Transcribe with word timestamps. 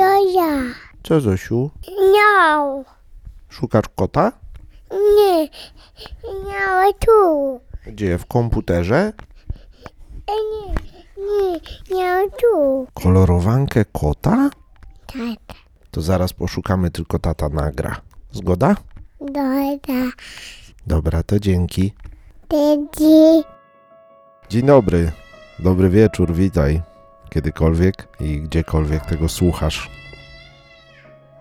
To 0.00 0.30
ja. 0.32 0.62
Co, 1.02 1.20
Zosiu? 1.20 1.70
Miał. 2.14 2.84
Szukasz 3.48 3.84
kota? 3.96 4.32
Nie. 5.16 5.48
Miał 6.48 6.92
tu. 7.06 7.60
Gdzie? 7.86 8.18
W 8.18 8.26
komputerze? 8.26 9.12
E, 10.26 10.32
Nie. 10.50 10.74
Nie. 11.24 11.60
Miał 11.98 12.30
tu. 12.30 12.86
Kolorowankę 12.94 13.84
kota? 13.84 14.50
Tata. 15.06 15.60
To 15.90 16.00
zaraz 16.02 16.32
poszukamy, 16.32 16.90
tylko 16.90 17.18
tata 17.18 17.48
nagra. 17.48 18.00
Zgoda? 18.32 18.76
Dobra. 19.20 20.10
Dobra, 20.86 21.22
to 21.22 21.40
dzięki. 21.40 21.92
Daddy. 22.48 23.42
Dzień 24.48 24.66
dobry. 24.66 25.12
Dobry 25.58 25.88
wieczór, 25.90 26.32
witaj. 26.32 26.82
Kiedykolwiek 27.30 28.08
i 28.20 28.40
gdziekolwiek 28.40 29.06
tego 29.06 29.28
słuchasz. 29.28 29.90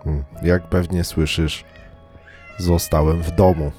Hmm, 0.04 0.24
Jak 0.44 0.68
pewnie 0.70 1.04
słyszysz, 1.04 1.66
zostałem 2.58 3.22
w 3.24 3.32
domu. 3.32 3.72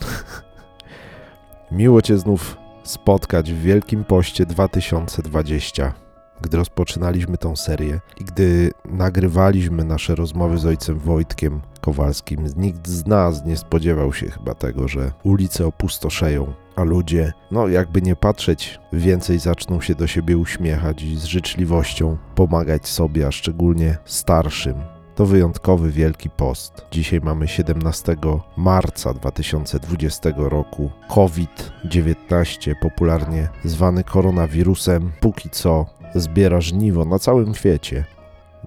Miło 1.72 2.02
Cię 2.02 2.18
znów 2.18 2.56
spotkać 2.84 3.52
w 3.52 3.62
Wielkim 3.62 4.04
Poście 4.04 4.46
2020. 4.46 5.94
Gdy 6.40 6.56
rozpoczynaliśmy 6.56 7.38
tą 7.38 7.56
serię 7.56 8.00
i 8.20 8.24
gdy 8.24 8.70
nagrywaliśmy 8.84 9.84
nasze 9.84 10.14
rozmowy 10.14 10.58
z 10.58 10.66
ojcem 10.66 10.98
Wojtkiem 10.98 11.60
Kowalskim, 11.80 12.46
nikt 12.56 12.88
z 12.88 13.06
nas 13.06 13.44
nie 13.44 13.56
spodziewał 13.56 14.12
się 14.12 14.30
chyba 14.30 14.54
tego, 14.54 14.88
że 14.88 15.12
ulice 15.22 15.66
opustoszeją, 15.66 16.52
a 16.78 16.84
ludzie, 16.84 17.32
no 17.50 17.68
jakby 17.68 18.02
nie 18.02 18.16
patrzeć, 18.16 18.80
więcej 18.92 19.38
zaczną 19.38 19.80
się 19.80 19.94
do 19.94 20.06
siebie 20.06 20.38
uśmiechać 20.38 21.02
i 21.02 21.16
z 21.16 21.24
życzliwością 21.24 22.16
pomagać 22.34 22.88
sobie, 22.88 23.26
a 23.26 23.32
szczególnie 23.32 23.98
starszym. 24.04 24.74
To 25.14 25.26
wyjątkowy 25.26 25.90
Wielki 25.90 26.30
Post. 26.30 26.86
Dzisiaj 26.90 27.20
mamy 27.20 27.48
17 27.48 28.16
marca 28.56 29.14
2020 29.14 30.30
roku. 30.36 30.90
COVID-19, 31.08 32.74
popularnie 32.80 33.48
zwany 33.64 34.04
koronawirusem, 34.04 35.12
póki 35.20 35.50
co 35.50 35.86
zbiera 36.14 36.60
żniwo 36.60 37.04
na 37.04 37.18
całym 37.18 37.54
świecie. 37.54 38.04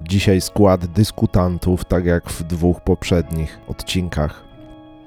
Dzisiaj 0.02 0.42
skład 0.42 0.86
dyskutantów, 0.86 1.86
tak 1.86 2.06
jak 2.06 2.30
w 2.30 2.44
dwóch 2.44 2.82
poprzednich 2.82 3.60
odcinkach. 3.68 4.51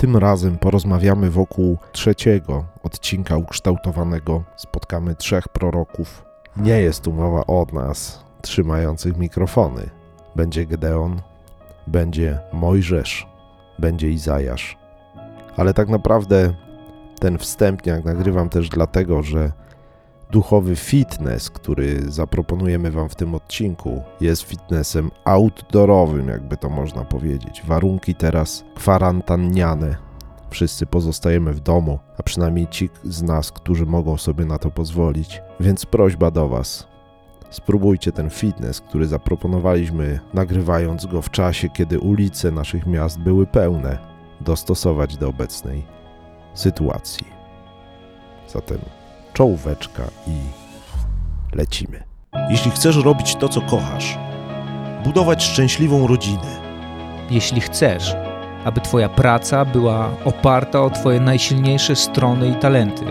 Tym 0.04 0.16
razem 0.16 0.58
porozmawiamy 0.58 1.30
wokół 1.30 1.78
trzeciego 1.92 2.64
odcinka 2.82 3.36
ukształtowanego. 3.36 4.42
Spotkamy 4.56 5.14
trzech 5.14 5.48
proroków. 5.48 6.24
Nie 6.56 6.80
jest 6.80 7.02
tu 7.02 7.12
mowa 7.12 7.46
o 7.46 7.66
nas, 7.72 8.24
trzymających 8.42 9.16
mikrofony. 9.16 9.90
Będzie 10.36 10.66
Gedeon, 10.66 11.20
będzie 11.86 12.40
Mojżesz, 12.52 13.26
będzie 13.78 14.10
Izajasz. 14.10 14.78
Ale 15.56 15.74
tak 15.74 15.88
naprawdę 15.88 16.54
ten 17.20 17.38
wstępniak 17.38 18.04
nagrywam 18.04 18.48
też 18.48 18.68
dlatego, 18.68 19.22
że 19.22 19.52
duchowy 20.30 20.76
fitness, 20.76 21.50
który 21.50 22.12
zaproponujemy 22.12 22.90
Wam 22.90 23.08
w 23.08 23.14
tym 23.14 23.34
odcinku, 23.34 24.02
jest 24.20 24.42
fitnessem 24.42 25.10
outdoorowym, 25.24 26.28
jakby 26.28 26.56
to 26.56 26.68
można 26.68 27.04
powiedzieć. 27.04 27.62
Warunki 27.66 28.14
teraz 28.14 28.64
kwarantanniane. 28.74 29.96
Wszyscy 30.50 30.86
pozostajemy 30.86 31.52
w 31.52 31.60
domu, 31.60 31.98
a 32.18 32.22
przynajmniej 32.22 32.68
ci 32.68 32.90
z 33.04 33.22
nas, 33.22 33.52
którzy 33.52 33.86
mogą 33.86 34.16
sobie 34.16 34.44
na 34.44 34.58
to 34.58 34.70
pozwolić. 34.70 35.42
Więc 35.60 35.86
prośba 35.86 36.30
do 36.30 36.48
Was. 36.48 36.86
Spróbujcie 37.50 38.12
ten 38.12 38.30
fitness, 38.30 38.80
który 38.80 39.06
zaproponowaliśmy, 39.06 40.20
nagrywając 40.34 41.06
go 41.06 41.22
w 41.22 41.30
czasie, 41.30 41.68
kiedy 41.68 42.00
ulice 42.00 42.50
naszych 42.50 42.86
miast 42.86 43.18
były 43.18 43.46
pełne, 43.46 43.98
dostosować 44.40 45.16
do 45.16 45.28
obecnej 45.28 45.84
sytuacji. 46.54 47.26
Zatem 48.48 48.78
czołóweczka 49.34 50.02
i 50.26 50.32
lecimy. 51.56 52.02
Jeśli 52.50 52.70
chcesz 52.70 52.96
robić 52.96 53.36
to, 53.36 53.48
co 53.48 53.60
kochasz, 53.60 54.18
budować 55.04 55.44
szczęśliwą 55.44 56.06
rodzinę, 56.06 56.60
jeśli 57.30 57.60
chcesz, 57.60 58.14
aby 58.64 58.80
Twoja 58.80 59.08
praca 59.08 59.64
była 59.64 60.10
oparta 60.24 60.82
o 60.82 60.90
Twoje 60.90 61.20
najsilniejsze 61.20 61.96
strony 61.96 62.48
i 62.48 62.54
talenty. 62.54 63.04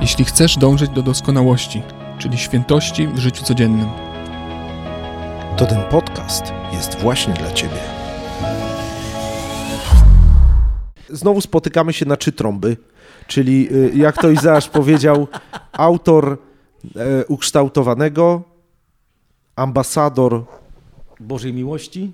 Jeśli 0.00 0.24
chcesz 0.24 0.58
dążyć 0.58 0.90
do 0.90 1.02
doskonałości, 1.02 1.82
czyli 2.18 2.38
świętości 2.38 3.08
w 3.08 3.18
życiu 3.18 3.44
codziennym. 3.44 3.88
to 5.56 5.66
ten 5.66 5.82
podcast 5.82 6.52
jest 6.72 6.98
właśnie 6.98 7.34
dla 7.34 7.52
Ciebie. 7.52 7.76
Znowu 11.08 11.40
spotykamy 11.40 11.92
się 11.92 12.06
na 12.06 12.16
trzy 12.16 12.32
trąby, 12.32 12.76
czyli 13.26 13.68
y, 13.72 13.92
jak 13.94 14.18
to 14.18 14.30
Izajasz 14.30 14.68
powiedział, 14.68 15.26
autor 15.72 16.38
e, 16.96 17.26
ukształtowanego, 17.26 18.42
ambasador 19.56 20.44
Bożej 21.20 21.52
miłości. 21.52 22.12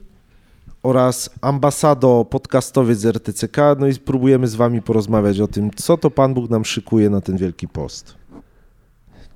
oraz 0.83 1.31
ambasado 1.41 2.25
podcastowiec 2.31 3.05
RTCK. 3.05 3.57
No 3.79 3.87
i 3.87 3.95
spróbujemy 3.95 4.49
z 4.49 4.55
wami 4.55 4.83
porozmawiać 4.83 5.41
o 5.41 5.47
tym, 5.47 5.71
co 5.77 5.97
to 5.97 6.11
Pan 6.11 6.35
Bóg 6.35 6.51
nam 6.51 6.65
szykuje 6.65 7.11
na 7.11 7.21
ten 7.21 7.37
Wielki 7.37 7.69
Post. 7.69 8.15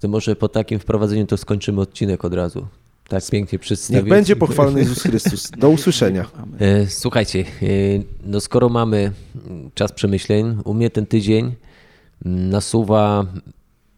To 0.00 0.08
może 0.08 0.36
po 0.36 0.48
takim 0.48 0.78
wprowadzeniu 0.78 1.26
to 1.26 1.36
skończymy 1.36 1.80
odcinek 1.80 2.24
od 2.24 2.34
razu. 2.34 2.66
Tak 3.12 3.30
pięknie 3.30 3.58
przedstawić. 3.58 4.02
Niech 4.02 4.10
będzie 4.10 4.36
pochwalony 4.36 4.80
Jezus 4.80 5.02
Chrystus. 5.02 5.50
Do 5.50 5.70
usłyszenia. 5.70 6.30
E, 6.58 6.86
Słuchajcie, 6.86 7.40
e, 7.40 7.44
no 8.24 8.40
skoro 8.40 8.68
mamy 8.68 9.12
czas 9.74 9.92
przemyśleń, 9.92 10.58
u 10.64 10.74
mnie 10.74 10.90
ten 10.90 11.06
tydzień 11.06 11.54
nasuwa 12.24 13.26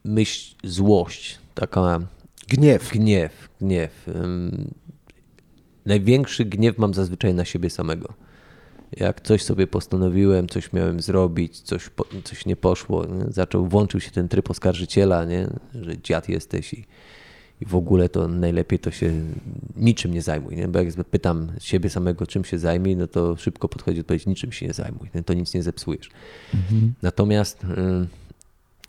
myśl 0.04 0.54
złość, 0.64 1.38
taka 1.54 2.00
Gniew. 2.48 2.90
gniew, 2.92 3.48
gniew. 3.60 4.06
Największy 5.86 6.44
gniew 6.44 6.78
mam 6.78 6.94
zazwyczaj 6.94 7.34
na 7.34 7.44
siebie 7.44 7.70
samego. 7.70 8.14
Jak 8.96 9.20
coś 9.20 9.42
sobie 9.42 9.66
postanowiłem, 9.66 10.48
coś 10.48 10.72
miałem 10.72 11.00
zrobić, 11.00 11.60
coś, 11.60 11.90
coś 12.24 12.46
nie 12.46 12.56
poszło, 12.56 13.06
nie? 13.06 13.24
zaczął, 13.28 13.66
włączył 13.66 14.00
się 14.00 14.10
ten 14.10 14.28
tryb 14.28 14.50
oskarżyciela, 14.50 15.24
nie? 15.24 15.48
że 15.82 15.98
dziad 16.02 16.28
jesteś 16.28 16.74
i, 16.74 16.86
i 17.64 17.66
w 17.66 17.74
ogóle 17.74 18.08
to 18.08 18.28
najlepiej 18.28 18.78
to 18.78 18.90
się 18.90 19.12
niczym 19.76 20.14
nie 20.14 20.22
zajmuj, 20.22 20.56
nie? 20.56 20.68
bo 20.68 20.78
jak 20.78 21.04
pytam 21.04 21.52
siebie 21.60 21.90
samego, 21.90 22.26
czym 22.26 22.44
się 22.44 22.58
zajmij, 22.58 22.96
no 22.96 23.06
to 23.06 23.36
szybko 23.36 23.68
podchodzi 23.68 24.00
odpowiedź, 24.00 24.26
niczym 24.26 24.52
się 24.52 24.66
nie 24.66 24.72
zajmuj, 24.72 25.10
nie? 25.14 25.22
to 25.22 25.34
nic 25.34 25.54
nie 25.54 25.62
zepsujesz. 25.62 26.10
Natomiast 27.02 27.64
ym, 27.64 28.08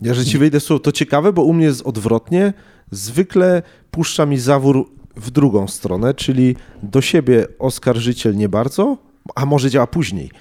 Ja, 0.01 0.13
że 0.13 0.25
ci 0.25 0.37
wyjdę 0.37 0.59
słowo, 0.59 0.79
to 0.79 0.91
ciekawe, 0.91 1.33
bo 1.33 1.43
u 1.43 1.53
mnie 1.53 1.65
jest 1.65 1.81
odwrotnie. 1.81 2.53
Zwykle 2.91 3.63
puszcza 3.91 4.25
mi 4.25 4.37
zawór 4.39 4.89
w 5.15 5.31
drugą 5.31 5.67
stronę, 5.67 6.13
czyli 6.13 6.55
do 6.83 7.01
siebie 7.01 7.47
oskarżyciel 7.59 8.35
nie 8.35 8.49
bardzo, 8.49 8.97
a 9.35 9.45
może 9.45 9.69
działa 9.69 9.87
później. 9.87 10.31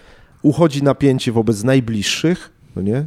Uchodzi 0.43 0.83
napięcie 0.83 1.33
wobec 1.33 1.65
najbliższych, 1.65 2.51
no 2.77 2.83
nie? 2.83 3.05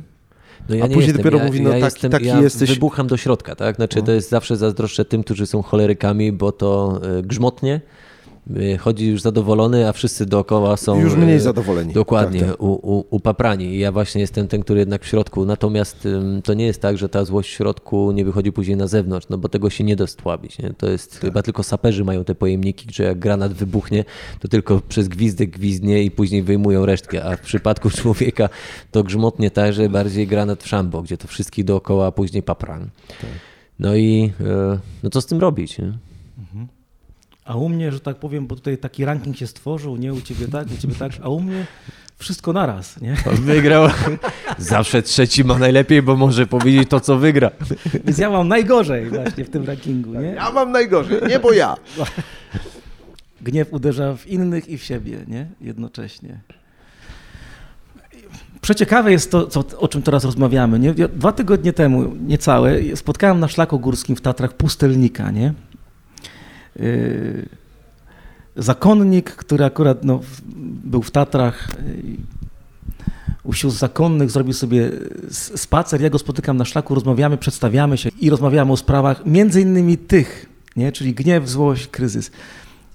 No 0.69 0.75
ja 0.75 0.83
A 0.83 0.87
nie 0.87 0.93
później 0.93 1.07
jestem. 1.07 1.17
dopiero 1.23 1.37
ja, 1.37 1.45
mówi, 1.45 1.61
no 1.61 1.69
ja 1.69 1.75
taki- 1.75 1.85
jestem, 1.85 2.11
taki 2.11 2.25
ja 2.25 2.41
jesteś- 2.41 2.69
Wybucham 2.73 3.07
do 3.07 3.17
środka, 3.17 3.55
tak? 3.55 3.75
Znaczy 3.75 4.01
to 4.03 4.11
jest 4.11 4.29
zawsze 4.29 4.57
zazdroszczę 4.57 5.05
tym, 5.05 5.23
którzy 5.23 5.45
są 5.45 5.61
cholerykami, 5.61 6.31
bo 6.31 6.51
to 6.51 6.99
e, 7.19 7.23
grzmotnie. 7.23 7.81
E, 8.55 8.77
Chodzi 8.77 9.07
już 9.07 9.21
zadowolony, 9.21 9.87
a 9.89 9.93
wszyscy 9.93 10.25
dookoła 10.25 10.77
są. 10.77 10.99
Już 10.99 11.15
mniej 11.15 11.35
e, 11.35 11.39
zadowoleni. 11.39 11.93
Dokładnie, 11.93 12.39
Tak, 12.39 12.49
tak. 12.49 12.61
U, 12.61 12.97
u, 12.97 13.05
upaprani. 13.09 13.65
I 13.65 13.79
ja 13.79 13.91
właśnie 13.91 14.21
jestem 14.21 14.47
ten, 14.47 14.61
który 14.61 14.79
jednak 14.79 15.03
w 15.03 15.07
środku. 15.07 15.45
Natomiast 15.45 16.07
to 16.43 16.53
nie 16.53 16.65
jest 16.65 16.81
tak, 16.81 16.97
że 16.97 17.09
ta 17.09 17.25
złość 17.25 17.49
w 17.49 17.53
środku 17.53 18.11
nie 18.11 18.25
wychodzi 18.25 18.51
później 18.51 18.77
na 18.77 18.87
zewnątrz, 18.87 19.27
no 19.29 19.37
bo 19.37 19.49
tego 19.49 19.69
się 19.69 19.83
nie 19.83 19.95
da 19.95 20.07
stłabić. 20.07 20.59
Nie? 20.59 20.73
To 20.77 20.89
jest 20.89 21.11
Tak. 21.11 21.21
chyba 21.21 21.43
tylko 21.43 21.63
saperzy 21.63 22.03
mają 22.03 22.23
te 22.23 22.35
pojemniki, 22.35 22.87
że 22.93 23.03
jak 23.03 23.19
granat 23.19 23.53
wybuchnie, 23.53 24.05
to 24.39 24.47
tylko 24.47 24.81
przez 24.89 25.07
gwizdek 25.07 25.49
gwizdnie 25.49 26.03
i 26.03 26.11
później 26.11 26.43
wyjmują 26.43 26.85
resztkę. 26.85 27.25
A 27.25 27.35
w 27.35 27.41
przypadku 27.41 27.89
człowieka 28.01 28.49
to 28.91 29.03
grzmotnie 29.03 29.51
tak, 29.51 29.73
że 29.73 29.89
bardziej 29.89 30.27
granat 30.27 30.63
w 30.63 30.67
szambo, 30.67 31.01
gdzie 31.01 31.17
to 31.17 31.27
wszystkich 31.27 31.65
dookoła, 31.65 32.07
a 32.07 32.11
później 32.11 32.43
papran. 32.43 32.89
Tak. 33.07 33.29
No 33.79 33.95
i 33.95 34.33
e, 34.41 34.79
no 35.03 35.09
co 35.09 35.21
z 35.21 35.25
tym 35.25 35.39
robić? 35.39 35.77
Nie? 35.77 35.93
A 37.47 37.55
u 37.55 37.69
mnie, 37.69 37.91
że 37.91 37.99
tak 37.99 38.17
powiem, 38.17 38.47
bo 38.47 38.55
tutaj 38.55 38.77
taki 38.77 39.05
ranking 39.05 39.37
się 39.37 39.47
stworzył, 39.47 39.97
nie 39.97 40.13
u 40.13 40.21
ciebie 40.21 40.47
tak, 40.47 40.67
u 40.71 40.77
ciebie 40.81 40.95
tak, 40.95 41.11
a 41.21 41.29
u 41.29 41.39
mnie 41.39 41.65
wszystko 42.17 42.53
naraz, 42.53 43.01
nie? 43.01 43.15
On 43.29 43.35
wygrał. 43.35 43.89
Zawsze 44.57 45.01
trzeci 45.01 45.43
ma 45.43 45.59
najlepiej, 45.59 46.01
bo 46.01 46.15
może 46.15 46.47
powiedzieć 46.47 46.89
to, 46.89 46.99
co 46.99 47.17
wygra. 47.17 47.51
Więc 48.05 48.17
ja 48.17 48.29
mam 48.29 48.47
najgorzej 48.47 49.09
właśnie 49.09 49.45
w 49.45 49.49
tym 49.49 49.65
rankingu, 49.65 50.13
nie? 50.13 50.27
Ja 50.27 50.51
mam 50.51 50.71
najgorzej, 50.71 51.21
nie 51.29 51.39
bo 51.39 51.53
ja. 51.53 51.75
Gniew 53.41 53.73
uderza 53.73 54.15
w 54.15 54.27
innych 54.27 54.69
i 54.69 54.77
w 54.77 54.83
siebie, 54.83 55.17
nie? 55.27 55.47
Jednocześnie. 55.61 56.39
Przeciekawe 58.61 59.11
jest 59.11 59.31
to, 59.31 59.47
co, 59.47 59.63
o 59.79 59.87
czym 59.87 60.01
teraz 60.01 60.25
rozmawiamy. 60.25 60.79
Nie? 60.79 60.93
Dwa 60.93 61.31
tygodnie 61.31 61.73
temu, 61.73 62.15
niecałe, 62.27 62.95
spotkałem 62.95 63.39
na 63.39 63.47
szlaku 63.47 63.79
górskim 63.79 64.15
w 64.15 64.21
Tatrach 64.21 64.53
pustelnika, 64.53 65.31
nie? 65.31 65.53
Yy, 66.79 67.49
zakonnik, 68.55 69.31
który 69.31 69.65
akurat 69.65 70.03
no, 70.03 70.19
był 70.83 71.01
w 71.01 71.11
Tatrach, 71.11 71.69
y, 71.79 72.37
u 73.43 73.53
sióstr 73.53 73.79
zakonnych, 73.79 74.31
zrobił 74.31 74.53
sobie 74.53 74.91
spacer, 75.31 76.01
ja 76.01 76.09
go 76.09 76.19
spotykam 76.19 76.57
na 76.57 76.65
szlaku, 76.65 76.95
rozmawiamy, 76.95 77.37
przedstawiamy 77.37 77.97
się 77.97 78.09
i 78.19 78.29
rozmawiamy 78.29 78.71
o 78.71 78.77
sprawach 78.77 79.25
między 79.25 79.61
innymi 79.61 79.97
tych, 79.97 80.45
nie? 80.75 80.91
czyli 80.91 81.13
gniew, 81.13 81.49
złość, 81.49 81.87
kryzys. 81.87 82.31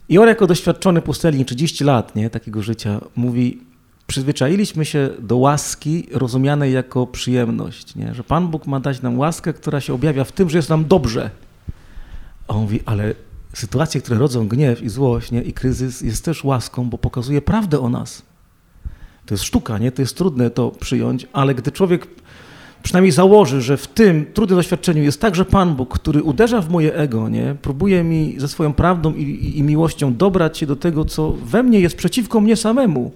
I 0.08 0.18
on 0.18 0.28
jako 0.28 0.46
doświadczony 0.46 1.02
pustelnik, 1.02 1.46
30 1.46 1.84
lat 1.84 2.16
nie? 2.16 2.30
takiego 2.30 2.62
życia, 2.62 3.00
mówi, 3.16 3.60
przyzwyczailiśmy 4.06 4.84
się 4.84 5.10
do 5.18 5.36
łaski 5.36 6.06
rozumianej 6.12 6.72
jako 6.72 7.06
przyjemność, 7.06 7.94
nie? 7.94 8.14
że 8.14 8.24
Pan 8.24 8.48
Bóg 8.48 8.66
ma 8.66 8.80
dać 8.80 9.02
nam 9.02 9.18
łaskę, 9.18 9.52
która 9.52 9.80
się 9.80 9.94
objawia 9.94 10.24
w 10.24 10.32
tym, 10.32 10.50
że 10.50 10.58
jest 10.58 10.68
nam 10.68 10.84
dobrze. 10.84 11.30
A 12.48 12.54
on 12.54 12.62
mówi, 12.62 12.80
ale 12.86 13.14
sytuacje, 13.52 14.00
które 14.00 14.18
rodzą 14.18 14.48
gniew 14.48 14.82
i 14.82 14.88
złość 14.88 15.30
nie? 15.30 15.42
i 15.42 15.52
kryzys 15.52 16.00
jest 16.00 16.24
też 16.24 16.44
łaską, 16.44 16.90
bo 16.90 16.98
pokazuje 16.98 17.42
prawdę 17.42 17.80
o 17.80 17.88
nas. 17.88 18.22
To 19.26 19.34
jest 19.34 19.44
sztuka, 19.44 19.78
nie? 19.78 19.92
To 19.92 20.02
jest 20.02 20.16
trudne 20.16 20.50
to 20.50 20.70
przyjąć, 20.70 21.26
ale 21.32 21.54
gdy 21.54 21.72
człowiek 21.72 22.06
przynajmniej 22.82 23.12
założy, 23.12 23.62
że 23.62 23.76
w 23.76 23.86
tym 23.86 24.26
trudnym 24.34 24.58
doświadczeniu 24.58 25.02
jest 25.02 25.20
także 25.20 25.44
Pan 25.44 25.74
Bóg, 25.74 25.98
który 25.98 26.22
uderza 26.22 26.60
w 26.60 26.70
moje 26.70 26.94
ego, 26.94 27.28
nie? 27.28 27.56
Próbuje 27.62 28.04
mi 28.04 28.34
ze 28.38 28.48
swoją 28.48 28.72
prawdą 28.72 29.14
i, 29.14 29.22
i, 29.22 29.58
i 29.58 29.62
miłością 29.62 30.14
dobrać 30.14 30.58
się 30.58 30.66
do 30.66 30.76
tego, 30.76 31.04
co 31.04 31.32
we 31.32 31.62
mnie 31.62 31.80
jest 31.80 31.96
przeciwko 31.96 32.40
mnie 32.40 32.56
samemu, 32.56 33.12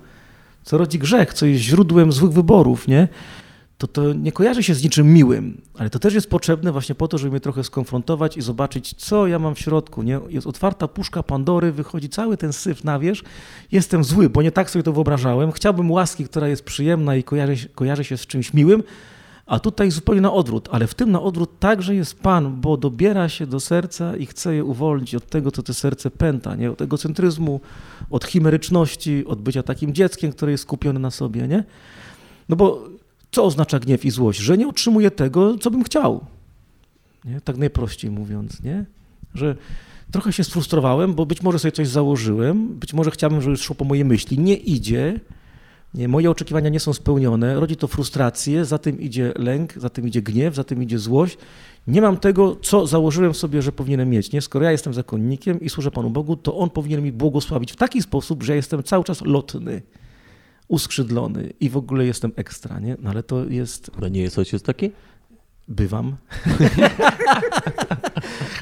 co 0.63 0.79
rodzi 0.79 0.99
grzech, 0.99 1.35
co 1.35 1.47
jest 1.47 1.63
źródłem 1.63 2.13
złych 2.13 2.33
wyborów, 2.33 2.89
nie? 2.89 3.09
To 3.79 3.87
to 3.87 4.13
nie 4.13 4.33
kojarzy 4.33 4.63
się 4.63 4.75
z 4.75 4.85
niczym 4.85 5.13
miłym, 5.13 5.61
ale 5.79 5.91
to 5.91 5.99
też 5.99 6.15
jest 6.15 6.31
potrzebne 6.31 6.73
właśnie 6.73 6.95
po 6.95 7.09
to, 7.09 7.19
żeby 7.19 7.31
mnie 7.31 7.41
trochę 7.41 7.65
skonfrontować 7.65 8.37
i 8.37 8.43
zobaczyć, 8.43 8.95
co 8.97 9.27
ja 9.27 9.39
mam 9.39 9.55
w 9.55 9.59
środku, 9.59 10.03
nie? 10.03 10.21
Jest 10.29 10.47
otwarta 10.47 10.89
puszka 10.89 11.23
Pandory, 11.23 11.73
wychodzi 11.73 12.09
cały 12.09 12.37
ten 12.37 12.53
syf 12.53 12.85
na 12.85 12.99
wierzch, 12.99 13.25
jestem 13.73 14.05
zły, 14.05 14.31
bo 14.31 14.43
nie 14.43 14.53
tak 14.53 14.71
sobie 14.71 14.83
to 14.83 14.93
wyobrażałem, 14.93 15.53
chciałbym 15.53 15.91
łaski, 15.91 16.25
która 16.25 16.49
jest 16.49 16.65
przyjemna 16.65 17.17
i 17.17 17.23
kojarzy, 17.23 17.69
kojarzy 17.69 18.05
się 18.05 18.17
z 18.17 18.27
czymś 18.27 18.55
miłym, 18.55 18.83
a 19.47 19.61
tutaj 19.61 19.91
zupełnie 19.91 20.21
na 20.21 20.33
odwrót, 20.33 20.69
ale 20.73 20.87
w 20.87 20.95
tym 20.95 21.11
na 21.11 21.23
odwrót 21.23 21.59
także 21.59 21.95
jest 21.95 22.21
Pan, 22.21 22.61
bo 22.61 22.77
dobiera 22.77 23.29
się 23.29 23.47
do 23.47 23.61
serca 23.61 24.17
i 24.17 24.27
chce 24.27 24.55
je 24.55 24.65
uwolnić 24.65 25.15
od 25.15 25.27
tego, 25.27 25.51
co 25.51 25.63
te 25.63 25.75
serce 25.75 26.11
pęta, 26.11 26.55
nie? 26.55 26.71
od 26.71 26.83
egocentryzmu, 26.83 27.61
od 28.11 28.25
chimeryczności, 28.25 29.27
od 29.27 29.43
bycia 29.43 29.63
takim 29.63 29.95
dzieckiem, 29.95 30.33
które 30.33 30.53
jest 30.53 30.63
skupione 30.63 31.01
na 31.01 31.11
sobie. 31.11 31.49
Nie? 31.49 31.65
No 32.49 32.57
bo 32.57 32.89
co 33.37 33.45
oznacza 33.45 33.79
gniew 33.79 34.05
i 34.05 34.11
złość? 34.11 34.39
Że 34.39 34.59
nie 34.59 34.69
otrzymuję 34.69 35.11
tego, 35.11 35.59
co 35.59 35.71
bym 35.71 35.85
chciał. 35.85 36.25
Nie? 37.25 37.41
Tak 37.41 37.57
najprościej 37.57 38.11
mówiąc, 38.11 38.63
nie? 38.63 38.85
że 39.35 39.57
trochę 40.11 40.33
się 40.33 40.45
sfrustrowałem, 40.45 41.15
bo 41.15 41.27
być 41.27 41.43
może 41.43 41.59
sobie 41.59 41.73
coś 41.73 41.89
założyłem, 41.89 42.69
być 42.69 42.93
może 42.93 43.11
chciałbym, 43.11 43.41
żeby 43.41 43.57
szło 43.57 43.77
po 43.77 43.85
mojej 43.85 44.05
myśli, 44.05 44.39
nie 44.39 44.55
idzie, 44.57 45.21
nie, 45.95 46.09
moje 46.09 46.31
oczekiwania 46.31 46.69
nie 46.69 46.81
są 46.81 46.93
spełnione, 46.93 47.61
rodzi 47.61 47.77
to 47.77 47.87
frustrację, 47.87 48.65
za 48.65 48.79
tym 48.79 49.01
idzie 49.01 49.33
lęk, 49.37 49.73
za 49.79 49.91
tym 49.91 50.09
idzie 50.09 50.23
gniew, 50.23 50.55
za 50.55 50.65
tym 50.65 50.83
idzie 50.83 50.99
złość. 50.99 51.39
Nie 51.87 52.01
mam 52.01 52.17
tego, 52.17 52.57
co 52.63 52.87
założyłem 52.87 53.35
sobie, 53.35 53.63
że 53.63 53.73
powinienem 53.73 54.11
mieć. 54.11 54.33
Nie? 54.33 54.43
Skoro 54.43 54.65
ja 54.65 54.73
jestem 54.73 54.95
zakonnikiem 54.95 55.61
i 55.61 55.69
służę 55.69 55.91
Panu 55.91 56.11
Bogu, 56.11 56.37
to 56.37 56.57
On 56.57 56.71
powinien 56.71 57.03
mi 57.03 57.13
błogosławić 57.13 57.73
w 57.73 57.77
taki 57.77 58.03
sposób, 58.03 58.43
że 58.43 58.57
jestem 58.57 58.83
cały 58.83 59.05
czas 59.05 59.21
lotny, 59.21 59.83
uskrzydlony 60.69 61.53
i 61.61 61.71
w 61.71 61.77
ogóle 61.77 62.07
jestem 62.07 62.33
ekstra. 62.37 62.81
Nie? 62.81 62.97
No 63.03 63.11
ale 63.11 63.23
to 63.23 63.45
jest 63.45 63.91
No 63.91 64.11
nie 64.11 64.21
jest 64.21 64.39
ojciec 64.39 64.63
taki? 64.63 64.91
Bywam. 65.69 66.17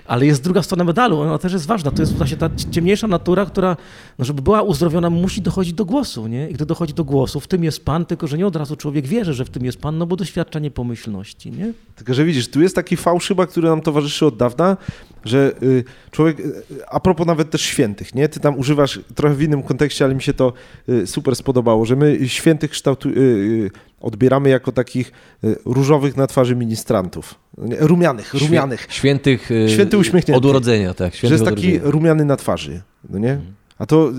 Ale 0.07 0.27
jest 0.27 0.43
druga 0.43 0.63
strona 0.63 0.85
medalu, 0.85 1.21
ona 1.21 1.39
też 1.39 1.53
jest 1.53 1.67
ważna. 1.67 1.91
To 1.91 2.03
jest 2.03 2.17
właśnie 2.17 2.37
ta 2.37 2.51
ciemniejsza 2.71 3.09
natura, 3.09 3.47
która, 3.47 3.77
no 4.19 4.25
żeby 4.25 4.43
była 4.43 4.63
uzdrowiona, 4.63 5.11
musi 5.11 5.43
dochodzić 5.43 5.73
do 5.73 5.85
głosu. 5.85 6.27
Nie? 6.27 6.51
I 6.51 6.55
gdy 6.55 6.67
dochodzi 6.67 6.95
do 6.95 7.05
głosu, 7.05 7.41
w 7.41 7.49
tym 7.49 7.65
jest 7.65 7.85
Pan, 7.85 8.07
tylko 8.07 8.27
że 8.27 8.39
nie 8.39 8.47
od 8.47 8.57
razu 8.57 8.77
człowiek 8.77 9.07
wierzy, 9.07 9.35
że 9.35 9.45
w 9.45 9.51
tym 9.51 9.65
jest 9.65 9.79
Pan, 9.79 9.99
no 9.99 10.07
bo 10.07 10.17
doświadcza 10.17 10.59
niepomyślności. 10.59 11.51
Nie? 11.51 11.73
Tylko, 11.97 12.15
że 12.15 12.25
widzisz, 12.25 12.49
tu 12.49 12.63
jest 12.63 12.75
taki 12.75 12.97
fałszyba, 12.97 13.47
który 13.47 13.69
nam 13.69 13.81
towarzyszy 13.81 14.27
od 14.27 14.37
dawna, 14.37 14.77
że 15.25 15.53
y, 15.63 15.85
człowiek, 16.11 16.41
y, 16.41 16.53
a 16.89 17.01
propos 17.01 17.27
nawet 17.27 17.51
też 17.51 17.63
świętych, 17.63 18.15
nie? 18.15 18.29
Ty 18.29 18.41
tam 18.41 18.59
używasz 18.59 19.01
trochę 19.15 19.35
w 19.35 19.43
innym 19.43 19.63
kontekście, 19.63 20.05
ale 20.05 20.15
mi 20.15 20.23
się 20.23 20.35
to 20.35 20.53
y, 20.89 21.07
super 21.07 21.37
spodobało, 21.37 21.85
że 21.85 21.97
my 21.97 22.29
świętych 22.29 22.71
kształtu, 22.71 23.09
y, 23.09 23.13
y, 23.13 23.71
odbieramy 24.05 24.49
jako 24.49 24.73
takich 24.73 25.13
y, 25.45 25.57
różowych 25.65 26.17
na 26.17 26.27
twarzy 26.27 26.57
ministrantów. 26.57 27.35
Rumianych, 27.81 28.35
rumianych. 28.35 28.87
Świętych 28.91 29.51
y, 29.51 29.69
Święty 29.69 29.99
uśmiechnięty. 29.99 30.39
od 30.39 30.45
urodzenia, 30.45 30.95
tak. 30.95 31.13
Że 31.13 31.19
Świętych 31.19 31.41
jest 31.41 31.55
taki 31.55 31.79
rumiany 31.79 32.25
na 32.25 32.37
twarzy, 32.37 32.83
no 33.11 33.19
nie? 33.19 33.41
A 33.79 33.87
to 33.87 34.13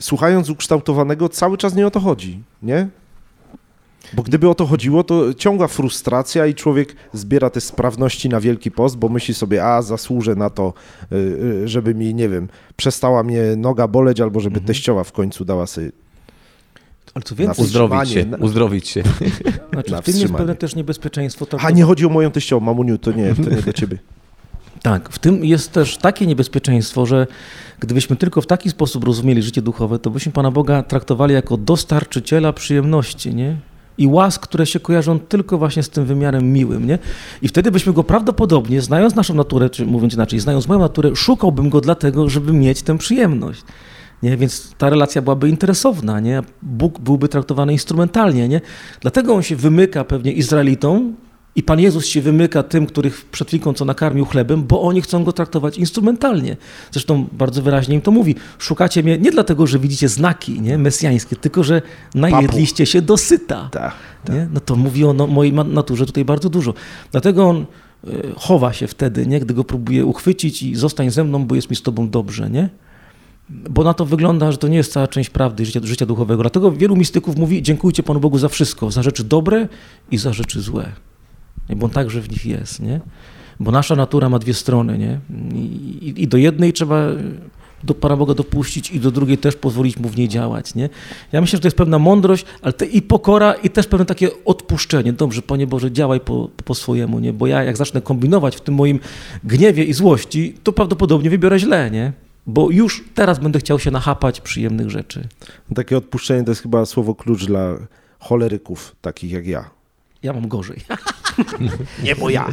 słuchając 0.00 0.50
ukształtowanego 0.50 1.28
cały 1.28 1.58
czas 1.58 1.74
nie 1.74 1.86
o 1.86 1.90
to 1.90 2.00
chodzi, 2.00 2.42
nie? 2.62 2.88
Bo 4.12 4.22
gdyby 4.22 4.48
o 4.48 4.54
to 4.54 4.66
chodziło, 4.66 5.04
to 5.04 5.34
ciągła 5.34 5.68
frustracja 5.68 6.46
i 6.46 6.54
człowiek 6.54 6.96
zbiera 7.12 7.50
te 7.50 7.60
sprawności 7.60 8.28
na 8.28 8.40
Wielki 8.40 8.70
Post, 8.70 8.96
bo 8.96 9.08
myśli 9.08 9.34
sobie, 9.34 9.64
a 9.64 9.82
zasłużę 9.82 10.34
na 10.34 10.50
to, 10.50 10.72
y, 11.12 11.68
żeby 11.68 11.94
mi, 11.94 12.14
nie 12.14 12.28
wiem, 12.28 12.48
przestała 12.76 13.22
mnie 13.22 13.42
noga 13.56 13.88
boleć, 13.88 14.20
albo 14.20 14.40
żeby 14.40 14.60
teściowa 14.60 15.04
w 15.04 15.12
końcu 15.12 15.44
dała 15.44 15.66
sobie... 15.66 15.90
Ale 17.14 17.22
co 17.22 17.34
więcej, 17.34 17.64
Uzdrowić 17.64 18.10
się, 18.10 18.24
na- 18.26 18.36
uzdrowić 18.36 18.88
się. 18.88 19.02
znaczy, 19.72 19.90
na 19.92 20.02
w 20.02 20.04
tym 20.04 20.16
jest 20.16 20.34
pewne 20.34 20.54
też 20.54 20.74
niebezpieczeństwo. 20.74 21.46
To, 21.46 21.58
A 21.60 21.70
nie 21.70 21.84
chodzi 21.84 22.06
o 22.06 22.08
moją 22.08 22.30
teściową, 22.30 22.66
mamuniu, 22.66 22.98
to 22.98 23.12
nie, 23.12 23.34
to 23.34 23.50
nie 23.50 23.62
do 23.62 23.72
ciebie. 23.72 23.98
Tak, 24.82 25.08
w 25.08 25.18
tym 25.18 25.44
jest 25.44 25.72
też 25.72 25.96
takie 25.96 26.26
niebezpieczeństwo, 26.26 27.06
że 27.06 27.26
gdybyśmy 27.80 28.16
tylko 28.16 28.40
w 28.40 28.46
taki 28.46 28.70
sposób 28.70 29.04
rozumieli 29.04 29.42
życie 29.42 29.62
duchowe, 29.62 29.98
to 29.98 30.10
byśmy 30.10 30.32
Pana 30.32 30.50
Boga 30.50 30.82
traktowali 30.82 31.34
jako 31.34 31.56
dostarczyciela 31.56 32.52
przyjemności, 32.52 33.34
nie? 33.34 33.56
I 33.98 34.06
łask, 34.06 34.42
które 34.42 34.66
się 34.66 34.80
kojarzą 34.80 35.18
tylko 35.18 35.58
właśnie 35.58 35.82
z 35.82 35.90
tym 35.90 36.04
wymiarem 36.04 36.52
miłym, 36.52 36.86
nie? 36.86 36.98
I 37.42 37.48
wtedy 37.48 37.70
byśmy 37.70 37.92
go 37.92 38.04
prawdopodobnie, 38.04 38.80
znając 38.80 39.14
naszą 39.14 39.34
naturę, 39.34 39.70
czy 39.70 39.86
mówiąc 39.86 40.14
inaczej, 40.14 40.40
znając 40.40 40.68
moją 40.68 40.80
naturę, 40.80 41.16
szukałbym 41.16 41.70
go 41.70 41.80
dlatego, 41.80 42.28
żeby 42.28 42.52
mieć 42.52 42.82
tę 42.82 42.98
przyjemność. 42.98 43.62
Nie? 44.24 44.36
Więc 44.36 44.74
ta 44.78 44.90
relacja 44.90 45.22
byłaby 45.22 45.48
interesowna, 45.48 46.20
nie? 46.20 46.42
Bóg 46.62 46.98
byłby 46.98 47.28
traktowany 47.28 47.72
instrumentalnie, 47.72 48.48
nie? 48.48 48.60
Dlatego 49.00 49.34
on 49.34 49.42
się 49.42 49.56
wymyka 49.56 50.04
pewnie 50.04 50.32
Izraelitom 50.32 51.14
i 51.56 51.62
Pan 51.62 51.80
Jezus 51.80 52.06
się 52.06 52.22
wymyka 52.22 52.62
tym, 52.62 52.86
których 52.86 53.24
przed 53.24 53.48
chwilką 53.48 53.72
co 53.72 53.84
nakarmił 53.84 54.24
chlebem, 54.24 54.64
bo 54.64 54.82
oni 54.82 55.02
chcą 55.02 55.24
go 55.24 55.32
traktować 55.32 55.78
instrumentalnie. 55.78 56.56
Zresztą 56.90 57.26
bardzo 57.32 57.62
wyraźnie 57.62 57.94
im 57.94 58.00
to 58.00 58.10
mówi. 58.10 58.34
Szukacie 58.58 59.02
mnie 59.02 59.18
nie 59.18 59.30
dlatego, 59.30 59.66
że 59.66 59.78
widzicie 59.78 60.08
znaki 60.08 60.60
nie? 60.60 60.78
mesjańskie, 60.78 61.36
tylko 61.36 61.64
że 61.64 61.82
najedliście 62.14 62.86
się 62.86 63.02
dosyta. 63.02 63.68
Tak. 63.72 63.94
Nie? 64.28 64.48
No 64.52 64.60
to 64.60 64.76
mówi 64.76 65.04
o 65.04 65.12
no, 65.12 65.26
mojej 65.26 65.52
naturze 65.52 66.06
tutaj 66.06 66.24
bardzo 66.24 66.48
dużo. 66.48 66.74
Dlatego 67.12 67.48
on 67.48 67.56
e, 68.06 68.10
chowa 68.36 68.72
się 68.72 68.86
wtedy, 68.86 69.26
nie? 69.26 69.40
gdy 69.40 69.54
go 69.54 69.64
próbuje 69.64 70.04
uchwycić 70.04 70.62
i 70.62 70.76
zostań 70.76 71.10
ze 71.10 71.24
mną, 71.24 71.46
bo 71.46 71.54
jest 71.54 71.70
mi 71.70 71.76
z 71.76 71.82
tobą 71.82 72.10
dobrze. 72.10 72.50
Nie? 72.50 72.68
Bo 73.48 73.84
na 73.84 73.94
to 73.94 74.04
wygląda, 74.06 74.52
że 74.52 74.58
to 74.58 74.68
nie 74.68 74.76
jest 74.76 74.92
cała 74.92 75.08
część 75.08 75.30
prawdy 75.30 75.66
życia, 75.66 75.80
życia 75.82 76.06
duchowego. 76.06 76.42
Dlatego 76.42 76.72
wielu 76.72 76.96
mistyków 76.96 77.36
mówi, 77.36 77.62
dziękujcie 77.62 78.02
Panu 78.02 78.20
Bogu 78.20 78.38
za 78.38 78.48
wszystko, 78.48 78.90
za 78.90 79.02
rzeczy 79.02 79.24
dobre 79.24 79.68
i 80.10 80.18
za 80.18 80.32
rzeczy 80.32 80.60
złe. 80.60 80.92
Bo 81.76 81.84
on 81.86 81.90
także 81.92 82.20
w 82.20 82.30
nich 82.30 82.46
jest. 82.46 82.80
Nie? 82.80 83.00
Bo 83.60 83.70
nasza 83.70 83.96
natura 83.96 84.28
ma 84.28 84.38
dwie 84.38 84.54
strony. 84.54 84.98
Nie? 84.98 85.20
I, 85.54 85.58
i- 86.08 86.22
I 86.22 86.28
do 86.28 86.36
jednej 86.36 86.72
trzeba 86.72 87.06
do 87.84 87.94
Pana 87.94 88.16
Boga 88.16 88.34
dopuścić 88.34 88.90
i 88.90 89.00
do 89.00 89.10
drugiej 89.10 89.38
też 89.38 89.56
pozwolić 89.56 89.98
Mu 89.98 90.08
w 90.08 90.16
niej 90.16 90.28
działać. 90.28 90.74
Nie? 90.74 90.88
Ja 91.32 91.40
myślę, 91.40 91.56
że 91.56 91.60
to 91.60 91.66
jest 91.66 91.76
pewna 91.76 91.98
mądrość, 91.98 92.44
ale 92.62 92.72
te, 92.72 92.86
i 92.86 93.02
pokora, 93.02 93.52
i 93.54 93.70
też 93.70 93.86
pewne 93.86 94.06
takie 94.06 94.28
odpuszczenie. 94.44 95.12
Dobrze, 95.12 95.42
Panie 95.42 95.66
Boże, 95.66 95.92
działaj 95.92 96.20
po, 96.20 96.48
po 96.64 96.74
swojemu, 96.74 97.18
nie? 97.18 97.32
bo 97.32 97.46
ja 97.46 97.62
jak 97.64 97.76
zacznę 97.76 98.00
kombinować 98.02 98.56
w 98.56 98.60
tym 98.60 98.74
moim 98.74 99.00
gniewie 99.44 99.84
i 99.84 99.92
złości, 99.92 100.54
to 100.62 100.72
prawdopodobnie 100.72 101.30
wybiorę 101.30 101.58
źle, 101.58 101.90
nie? 101.90 102.12
Bo 102.46 102.70
już 102.70 103.04
teraz 103.14 103.38
będę 103.38 103.58
chciał 103.58 103.78
się 103.78 103.90
nachapać 103.90 104.40
przyjemnych 104.40 104.90
rzeczy. 104.90 105.28
Takie 105.74 105.96
odpuszczenie 105.96 106.44
to 106.44 106.50
jest 106.50 106.62
chyba 106.62 106.86
słowo 106.86 107.14
klucz 107.14 107.44
dla 107.46 107.74
choleryków, 108.18 108.96
takich 109.00 109.32
jak 109.32 109.46
ja. 109.46 109.70
Ja 110.22 110.32
mam 110.32 110.48
gorzej. 110.48 110.80
Nie, 112.04 112.16
bo 112.16 112.30
ja. 112.30 112.48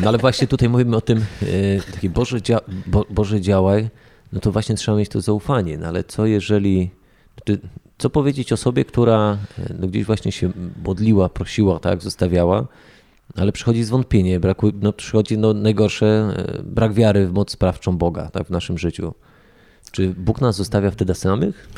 No 0.00 0.08
ale 0.08 0.18
właśnie 0.18 0.46
tutaj 0.46 0.68
mówimy 0.68 0.96
o 0.96 1.00
tym, 1.00 1.18
e, 1.42 1.92
taki 1.92 2.10
Boże, 2.10 2.42
dzia 2.42 2.60
Bo, 2.86 3.06
Boże 3.10 3.40
działaj, 3.40 3.88
no 4.32 4.40
to 4.40 4.52
właśnie 4.52 4.74
trzeba 4.74 4.98
mieć 4.98 5.08
to 5.08 5.20
zaufanie. 5.20 5.78
No 5.78 5.86
ale 5.86 6.04
co 6.04 6.26
jeżeli, 6.26 6.90
czy, 7.44 7.58
co 7.98 8.10
powiedzieć 8.10 8.52
osobie, 8.52 8.84
która 8.84 9.38
e, 9.58 9.74
no 9.78 9.86
gdzieś 9.86 10.04
właśnie 10.04 10.32
się 10.32 10.52
modliła, 10.84 11.28
prosiła, 11.28 11.78
tak, 11.78 12.02
zostawiała, 12.02 12.66
ale 13.36 13.52
przychodzi 13.52 13.84
zwątpienie, 13.84 14.40
braku, 14.40 14.72
no 14.80 14.92
przychodzi 14.92 15.38
no 15.38 15.54
najgorsze, 15.54 16.34
e, 16.36 16.62
brak 16.62 16.92
wiary 16.92 17.26
w 17.26 17.32
moc 17.32 17.50
sprawczą 17.50 17.96
Boga 17.98 18.30
tak, 18.30 18.46
w 18.46 18.50
naszym 18.50 18.78
życiu. 18.78 19.14
Czy 19.92 20.08
Bóg 20.08 20.40
nas 20.40 20.56
zostawia 20.56 20.90
wtedy 20.90 21.14
samych? 21.14 21.68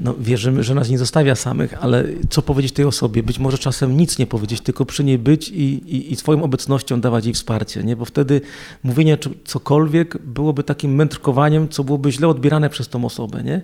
No, 0.00 0.14
wierzymy, 0.20 0.62
że 0.62 0.74
nas 0.74 0.88
nie 0.88 0.98
zostawia 0.98 1.34
samych, 1.34 1.84
ale 1.84 2.04
co 2.30 2.42
powiedzieć 2.42 2.72
tej 2.72 2.84
osobie? 2.84 3.22
Być 3.22 3.38
może 3.38 3.58
czasem 3.58 3.96
nic 3.96 4.18
nie 4.18 4.26
powiedzieć, 4.26 4.60
tylko 4.60 4.84
przy 4.84 5.04
niej 5.04 5.18
być 5.18 5.48
i, 5.48 5.62
i, 5.96 6.12
i 6.12 6.16
swoją 6.16 6.42
obecnością 6.42 7.00
dawać 7.00 7.24
jej 7.24 7.34
wsparcie, 7.34 7.84
nie? 7.84 7.96
bo 7.96 8.04
wtedy 8.04 8.40
mówienie 8.82 9.18
cokolwiek 9.44 10.18
byłoby 10.18 10.62
takim 10.64 10.94
mędrkowaniem, 10.94 11.68
co 11.68 11.84
byłoby 11.84 12.12
źle 12.12 12.28
odbierane 12.28 12.70
przez 12.70 12.88
tą 12.88 13.04
osobę. 13.04 13.42
Nie? 13.42 13.62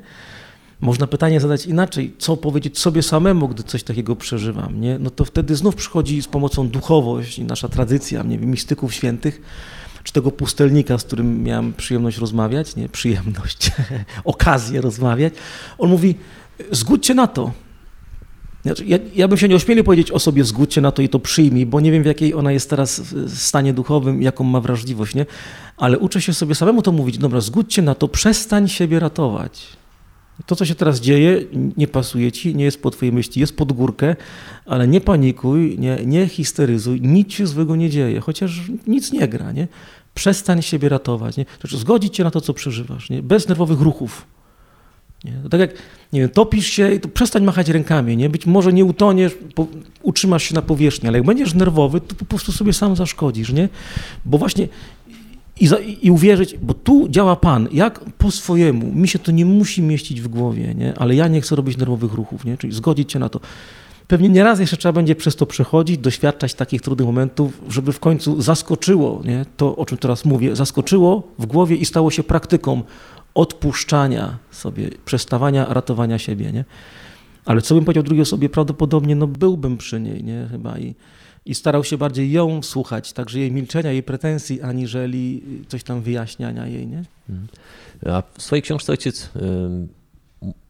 Można 0.80 1.06
pytanie 1.06 1.40
zadać 1.40 1.66
inaczej, 1.66 2.14
co 2.18 2.36
powiedzieć 2.36 2.78
sobie 2.78 3.02
samemu, 3.02 3.48
gdy 3.48 3.62
coś 3.62 3.82
takiego 3.82 4.16
przeżywam. 4.16 4.80
Nie? 4.80 4.98
No 4.98 5.10
to 5.10 5.24
wtedy 5.24 5.56
znów 5.56 5.74
przychodzi 5.76 6.22
z 6.22 6.28
pomocą 6.28 6.68
duchowość 6.68 7.38
i 7.38 7.44
nasza 7.44 7.68
tradycja, 7.68 8.22
nie 8.22 8.38
wiem, 8.38 8.50
mistyków 8.50 8.94
świętych, 8.94 9.40
czy 10.04 10.12
tego 10.12 10.30
pustelnika, 10.30 10.98
z 10.98 11.04
którym 11.04 11.42
miałem 11.42 11.72
przyjemność 11.72 12.18
rozmawiać, 12.18 12.76
nie 12.76 12.88
przyjemność, 12.88 13.72
okazję 14.24 14.80
rozmawiać. 14.80 15.34
On 15.78 15.90
mówi, 15.90 16.14
zgódźcie 16.70 17.14
na 17.14 17.26
to. 17.26 17.52
Znaczy, 18.62 18.84
ja, 18.86 18.98
ja 19.14 19.28
bym 19.28 19.38
się 19.38 19.48
nie 19.48 19.56
ośmielił 19.56 19.84
powiedzieć 19.84 20.10
o 20.10 20.18
sobie 20.18 20.44
zgódźcie 20.44 20.80
na 20.80 20.92
to 20.92 21.02
i 21.02 21.08
to 21.08 21.18
przyjmij, 21.18 21.66
bo 21.66 21.80
nie 21.80 21.92
wiem 21.92 22.02
w 22.02 22.06
jakiej 22.06 22.34
ona 22.34 22.52
jest 22.52 22.70
teraz 22.70 23.00
w 23.00 23.38
stanie 23.38 23.72
duchowym, 23.72 24.22
jaką 24.22 24.44
ma 24.44 24.60
wrażliwość, 24.60 25.14
nie? 25.14 25.26
Ale 25.76 25.98
uczę 25.98 26.22
się 26.22 26.34
sobie 26.34 26.54
samemu 26.54 26.82
to 26.82 26.92
mówić, 26.92 27.18
dobra, 27.18 27.40
zgódźcie 27.40 27.82
na 27.82 27.94
to, 27.94 28.08
przestań 28.08 28.68
siebie 28.68 29.00
ratować. 29.00 29.77
To, 30.46 30.56
co 30.56 30.64
się 30.64 30.74
teraz 30.74 31.00
dzieje, 31.00 31.44
nie 31.76 31.88
pasuje 31.88 32.32
ci, 32.32 32.54
nie 32.54 32.64
jest 32.64 32.82
po 32.82 32.90
twojej 32.90 33.12
myśli, 33.12 33.40
jest 33.40 33.56
pod 33.56 33.72
górkę, 33.72 34.16
ale 34.66 34.88
nie 34.88 35.00
panikuj, 35.00 35.78
nie, 35.78 35.98
nie 36.06 36.28
histeryzuj, 36.28 37.00
nic 37.00 37.32
się 37.32 37.46
złego 37.46 37.76
nie 37.76 37.90
dzieje, 37.90 38.20
chociaż 38.20 38.62
nic 38.86 39.12
nie 39.12 39.28
gra, 39.28 39.52
nie? 39.52 39.68
Przestań 40.14 40.62
siebie 40.62 40.88
ratować, 40.88 41.36
nie? 41.36 41.46
Znaczy, 41.60 41.78
zgodzić 41.78 42.16
się 42.16 42.24
na 42.24 42.30
to, 42.30 42.40
co 42.40 42.54
przeżywasz, 42.54 43.10
nie? 43.10 43.22
Bez 43.22 43.48
nerwowych 43.48 43.80
ruchów. 43.80 44.26
Nie? 45.24 45.32
Tak 45.50 45.60
jak, 45.60 45.70
nie 46.12 46.20
wiem, 46.20 46.28
topisz 46.28 46.66
się 46.66 46.94
i 46.94 47.00
to 47.00 47.08
przestań 47.08 47.44
machać 47.44 47.68
rękami, 47.68 48.16
nie? 48.16 48.28
Być 48.28 48.46
może 48.46 48.72
nie 48.72 48.84
utoniesz, 48.84 49.32
po, 49.54 49.66
utrzymasz 50.02 50.42
się 50.42 50.54
na 50.54 50.62
powierzchni, 50.62 51.08
ale 51.08 51.18
jak 51.18 51.26
będziesz 51.26 51.54
nerwowy, 51.54 52.00
to 52.00 52.14
po 52.14 52.24
prostu 52.24 52.52
sobie 52.52 52.72
sam 52.72 52.96
zaszkodzisz, 52.96 53.52
nie? 53.52 53.68
Bo 54.24 54.38
właśnie 54.38 54.68
i, 55.60 55.68
i 56.06 56.10
uwierzyć, 56.10 56.54
bo 56.62 56.74
tu 56.74 57.08
działa 57.08 57.36
Pan, 57.36 57.68
jak 57.72 58.00
po 58.00 58.30
swojemu, 58.30 58.92
mi 58.92 59.08
się 59.08 59.18
to 59.18 59.32
nie 59.32 59.46
musi 59.46 59.82
mieścić 59.82 60.20
w 60.20 60.28
głowie, 60.28 60.74
nie? 60.74 60.94
ale 60.98 61.14
ja 61.14 61.28
nie 61.28 61.40
chcę 61.40 61.56
robić 61.56 61.76
nerwowych 61.76 62.12
ruchów, 62.12 62.44
nie? 62.44 62.56
czyli 62.56 62.72
zgodzić 62.72 63.12
się 63.12 63.18
na 63.18 63.28
to. 63.28 63.40
Pewnie 64.08 64.28
nieraz 64.28 64.60
jeszcze 64.60 64.76
trzeba 64.76 64.92
będzie 64.92 65.14
przez 65.14 65.36
to 65.36 65.46
przechodzić, 65.46 65.98
doświadczać 65.98 66.54
takich 66.54 66.82
trudnych 66.82 67.06
momentów, 67.06 67.60
żeby 67.68 67.92
w 67.92 68.00
końcu 68.00 68.42
zaskoczyło, 68.42 69.22
nie? 69.24 69.46
to 69.56 69.76
o 69.76 69.86
czym 69.86 69.98
teraz 69.98 70.24
mówię, 70.24 70.56
zaskoczyło 70.56 71.22
w 71.38 71.46
głowie 71.46 71.76
i 71.76 71.84
stało 71.84 72.10
się 72.10 72.22
praktyką 72.22 72.82
odpuszczania 73.34 74.38
sobie, 74.50 74.90
przestawania 75.04 75.64
ratowania 75.64 76.18
siebie. 76.18 76.52
Nie? 76.52 76.64
Ale 77.44 77.62
co 77.62 77.74
bym 77.74 77.84
powiedział 77.84 78.02
drugiej 78.02 78.22
osobie, 78.22 78.48
prawdopodobnie 78.48 79.16
no, 79.16 79.26
byłbym 79.26 79.76
przy 79.76 80.00
niej 80.00 80.24
nie? 80.24 80.48
chyba 80.50 80.78
i, 80.78 80.94
i 81.48 81.54
starał 81.54 81.84
się 81.84 81.98
bardziej 81.98 82.32
ją 82.32 82.62
słuchać, 82.62 83.12
także 83.12 83.38
jej 83.38 83.52
milczenia, 83.52 83.92
jej 83.92 84.02
pretensji, 84.02 84.62
aniżeli 84.62 85.42
coś 85.68 85.84
tam 85.84 86.02
wyjaśniania 86.02 86.66
jej. 86.66 86.86
Nie? 86.86 87.02
A 88.06 88.22
w 88.38 88.42
swojej 88.42 88.62
książce 88.62 88.92
ojciec 88.92 89.30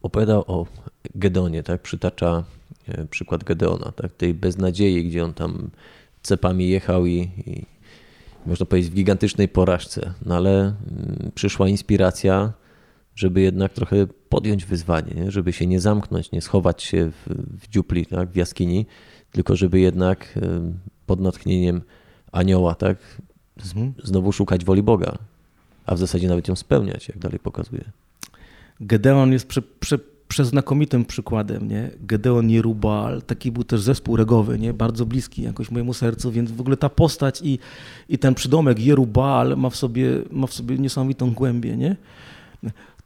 opowiadał 0.01 0.43
o 0.47 0.65
Gedonie, 1.15 1.63
tak? 1.63 1.81
Przytacza 1.81 2.43
e, 2.87 3.05
przykład 3.05 3.43
Gedeona, 3.43 3.91
tak? 3.91 4.13
Tej 4.13 4.33
beznadziei, 4.33 5.05
gdzie 5.05 5.23
on 5.23 5.33
tam 5.33 5.69
cepami 6.21 6.69
jechał 6.69 7.05
i, 7.05 7.29
i 7.45 7.65
można 8.45 8.65
powiedzieć 8.65 8.91
w 8.91 8.95
gigantycznej 8.95 9.47
porażce. 9.47 10.13
No 10.25 10.35
ale 10.35 10.59
mm, 10.59 11.31
przyszła 11.35 11.69
inspiracja, 11.69 12.53
żeby 13.15 13.41
jednak 13.41 13.73
trochę 13.73 14.07
podjąć 14.29 14.65
wyzwanie, 14.65 15.13
nie? 15.15 15.31
żeby 15.31 15.53
się 15.53 15.67
nie 15.67 15.79
zamknąć, 15.79 16.31
nie 16.31 16.41
schować 16.41 16.83
się 16.83 17.11
w, 17.11 17.33
w 17.61 17.69
dziupli, 17.69 18.05
tak? 18.05 18.29
w 18.29 18.35
jaskini, 18.35 18.85
tylko 19.31 19.55
żeby 19.55 19.79
jednak 19.79 20.39
pod 21.05 21.19
natchnieniem 21.19 21.81
anioła, 22.31 22.75
tak? 22.75 22.97
Z, 23.63 23.73
znowu 24.03 24.31
szukać 24.31 24.65
woli 24.65 24.83
Boga, 24.83 25.17
a 25.85 25.95
w 25.95 25.99
zasadzie 25.99 26.27
nawet 26.27 26.47
ją 26.47 26.55
spełniać, 26.55 27.07
jak 27.07 27.17
dalej 27.17 27.39
pokazuje. 27.39 27.83
Gedeon 28.79 29.31
jest 29.31 29.47
prze, 29.47 29.61
prze, 29.61 29.99
przeznakomitym 30.27 31.05
przykładem, 31.05 31.67
nie? 31.67 31.89
Gedeon 32.01 32.49
Jerubal, 32.49 33.21
taki 33.21 33.51
był 33.51 33.63
też 33.63 33.81
zespół 33.81 34.15
regowy, 34.15 34.59
nie? 34.59 34.73
Bardzo 34.73 35.05
bliski 35.05 35.41
jakoś 35.41 35.71
mojemu 35.71 35.93
sercu, 35.93 36.31
więc 36.31 36.51
w 36.51 36.61
ogóle 36.61 36.77
ta 36.77 36.89
postać 36.89 37.41
i, 37.43 37.59
i 38.09 38.17
ten 38.17 38.35
przydomek 38.35 38.79
Jerubal 38.79 39.57
ma 39.57 39.69
w 39.69 39.75
sobie, 39.75 40.09
ma 40.31 40.47
w 40.47 40.53
sobie 40.53 40.77
niesamowitą 40.77 41.31
głębię, 41.31 41.77
nie? 41.77 41.95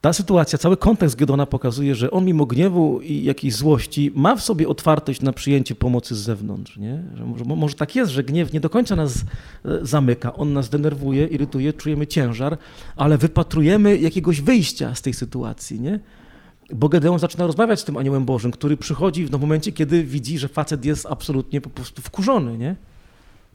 Ta 0.04 0.14
sytuacja, 0.14 0.58
cały 0.58 0.78
kontekst 0.78 1.16
Gedona 1.16 1.46
pokazuje, 1.46 1.96
że 1.96 2.12
on 2.12 2.26
mimo 2.26 2.46
gniewu 2.46 3.02
i 3.02 3.24
jakiejś 3.24 3.56
złości 3.56 4.12
ma 4.16 4.36
w 4.36 4.42
sobie 4.42 4.68
otwartość 4.68 5.22
na 5.22 5.34
przyjęcie 5.34 5.76
pomocy 5.76 6.16
z 6.16 6.18
zewnątrz. 6.18 6.78
Nie? 6.78 7.04
Że 7.16 7.26
może, 7.26 7.46
może 7.46 7.76
tak 7.76 7.96
jest, 7.96 8.12
że 8.12 8.24
gniew 8.24 8.54
nie 8.54 8.60
do 8.60 8.70
końca 8.70 8.96
nas 8.96 9.18
e, 9.18 9.24
zamyka, 9.82 10.34
on 10.36 10.54
nas 10.54 10.70
denerwuje, 10.70 11.28
irytuje, 11.28 11.74
czujemy 11.74 12.08
ciężar, 12.08 12.58
ale 12.96 13.18
wypatrujemy 13.18 13.98
jakiegoś 13.98 14.42
wyjścia 14.42 14.96
z 14.96 15.02
tej 15.02 15.14
sytuacji. 15.14 15.82
Nie? 15.82 16.00
Bo 16.74 16.90
Gedeon 16.90 17.20
zaczyna 17.20 17.48
rozmawiać 17.48 17.80
z 17.80 17.84
tym 17.84 17.98
aniołem 17.98 18.26
Bożym, 18.26 18.52
który 18.52 18.78
przychodzi 18.78 19.26
w 19.26 19.32
momencie, 19.32 19.72
kiedy 19.72 20.04
widzi, 20.04 20.40
że 20.40 20.48
facet 20.48 20.86
jest 20.86 21.06
absolutnie 21.06 21.62
po 21.62 21.70
prostu 21.70 22.02
wkurzony. 22.02 22.58
Nie? 22.58 22.76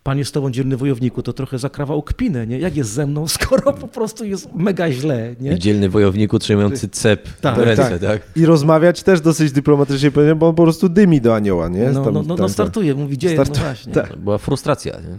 Pan 0.08 0.18
jest 0.18 0.28
z 0.28 0.32
tobą, 0.32 0.50
dzielny 0.50 0.76
wojowniku, 0.76 1.22
to 1.22 1.32
trochę 1.32 1.58
zakrawał 1.58 2.02
kpinę, 2.02 2.46
nie? 2.46 2.58
Jak 2.58 2.76
jest 2.76 2.90
ze 2.90 3.06
mną, 3.06 3.28
skoro 3.38 3.72
po 3.72 3.88
prostu 3.88 4.24
jest 4.24 4.54
mega 4.54 4.92
źle, 4.92 5.34
nie? 5.40 5.52
I 5.52 5.58
dzielny 5.58 5.88
wojowniku 5.88 6.38
trzymający 6.38 6.88
cep 6.88 7.28
Tak, 7.40 7.56
w 7.56 7.58
ręce, 7.58 7.98
tak. 7.98 8.00
tak? 8.00 8.22
I 8.36 8.46
rozmawiać 8.46 9.02
też 9.02 9.20
dosyć 9.20 9.52
dyplomatycznie 9.52 10.10
bo 10.10 10.48
on 10.48 10.54
po 10.54 10.62
prostu 10.62 10.88
dymi 10.88 11.20
do 11.20 11.34
anioła, 11.34 11.68
nie? 11.68 11.90
No, 11.90 12.04
Tam- 12.04 12.14
no, 12.14 12.22
no, 12.22 12.36
tam- 12.36 12.42
no 12.42 12.48
startuje, 12.48 12.94
mówi, 12.94 13.18
dzieje, 13.18 13.36
Startu- 13.36 13.56
no 13.58 13.64
właśnie. 13.64 13.92
tak. 13.92 14.16
Była 14.16 14.38
frustracja. 14.38 14.92
Nie? 14.92 15.16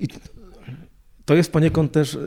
I 0.00 0.08
to 1.24 1.34
jest 1.34 1.52
poniekąd 1.52 1.92
też 1.92 2.14
e, 2.14 2.18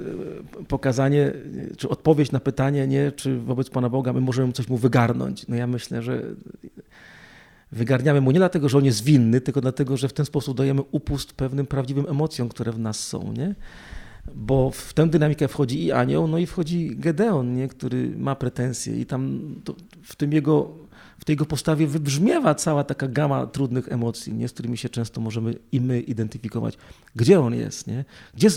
pokazanie, 0.68 1.32
czy 1.78 1.90
odpowiedź 1.90 2.32
na 2.32 2.40
pytanie, 2.40 2.88
nie, 2.88 3.12
czy 3.12 3.40
wobec 3.40 3.70
Pana 3.70 3.90
Boga 3.90 4.14
my 4.14 4.22
możemy 4.22 4.54
coś 4.54 4.68
mu 4.68 4.78
wygarnąć. 4.78 5.48
No 5.48 5.56
ja 5.56 5.68
myślę, 5.68 6.02
że 6.02 6.22
wygarniamy 7.72 8.22
mu 8.22 8.32
nie 8.32 8.40
dlatego, 8.40 8.70
że 8.70 8.78
on 8.78 8.86
jest 8.86 9.04
winny, 9.04 9.42
tylko 9.42 9.62
dlatego, 9.62 9.98
że 9.98 10.08
w 10.08 10.14
ten 10.14 10.26
sposób 10.26 10.58
dajemy 10.58 10.82
upust 10.92 11.34
pewnym 11.34 11.68
prawdziwym 11.68 12.06
emocjom, 12.10 12.50
które 12.50 12.72
w 12.72 12.80
nas 12.80 13.08
są, 13.08 13.34
nie? 13.34 13.56
Bo 14.36 14.72
w 14.72 14.94
tę 14.94 15.08
dynamikę 15.08 15.48
wchodzi 15.48 15.86
i 15.86 15.92
anioł, 15.92 16.28
no 16.28 16.38
i 16.38 16.46
wchodzi 16.46 16.96
Gedeon, 16.96 17.56
nie? 17.56 17.68
który 17.68 18.10
ma 18.18 18.36
pretensje 18.36 19.00
i 19.00 19.06
tam 19.06 19.42
to, 19.64 19.76
w 20.04 20.16
tym 20.16 20.34
jego, 20.34 20.72
w 21.20 21.26
tej 21.26 21.34
jego 21.34 21.46
postawie 21.46 21.88
wybrzmiewa 21.88 22.56
cała 22.56 22.84
taka 22.84 23.08
gama 23.08 23.48
trudnych 23.48 23.92
emocji, 23.92 24.34
nie? 24.34 24.48
z 24.48 24.54
którymi 24.54 24.78
się 24.78 24.90
często 24.90 25.22
możemy 25.22 25.56
i 25.72 25.82
my 25.82 26.02
identyfikować. 26.02 26.78
Gdzie 27.16 27.40
on 27.40 27.54
jest, 27.54 27.88
nie? 27.88 28.06
Gdzie, 28.34 28.48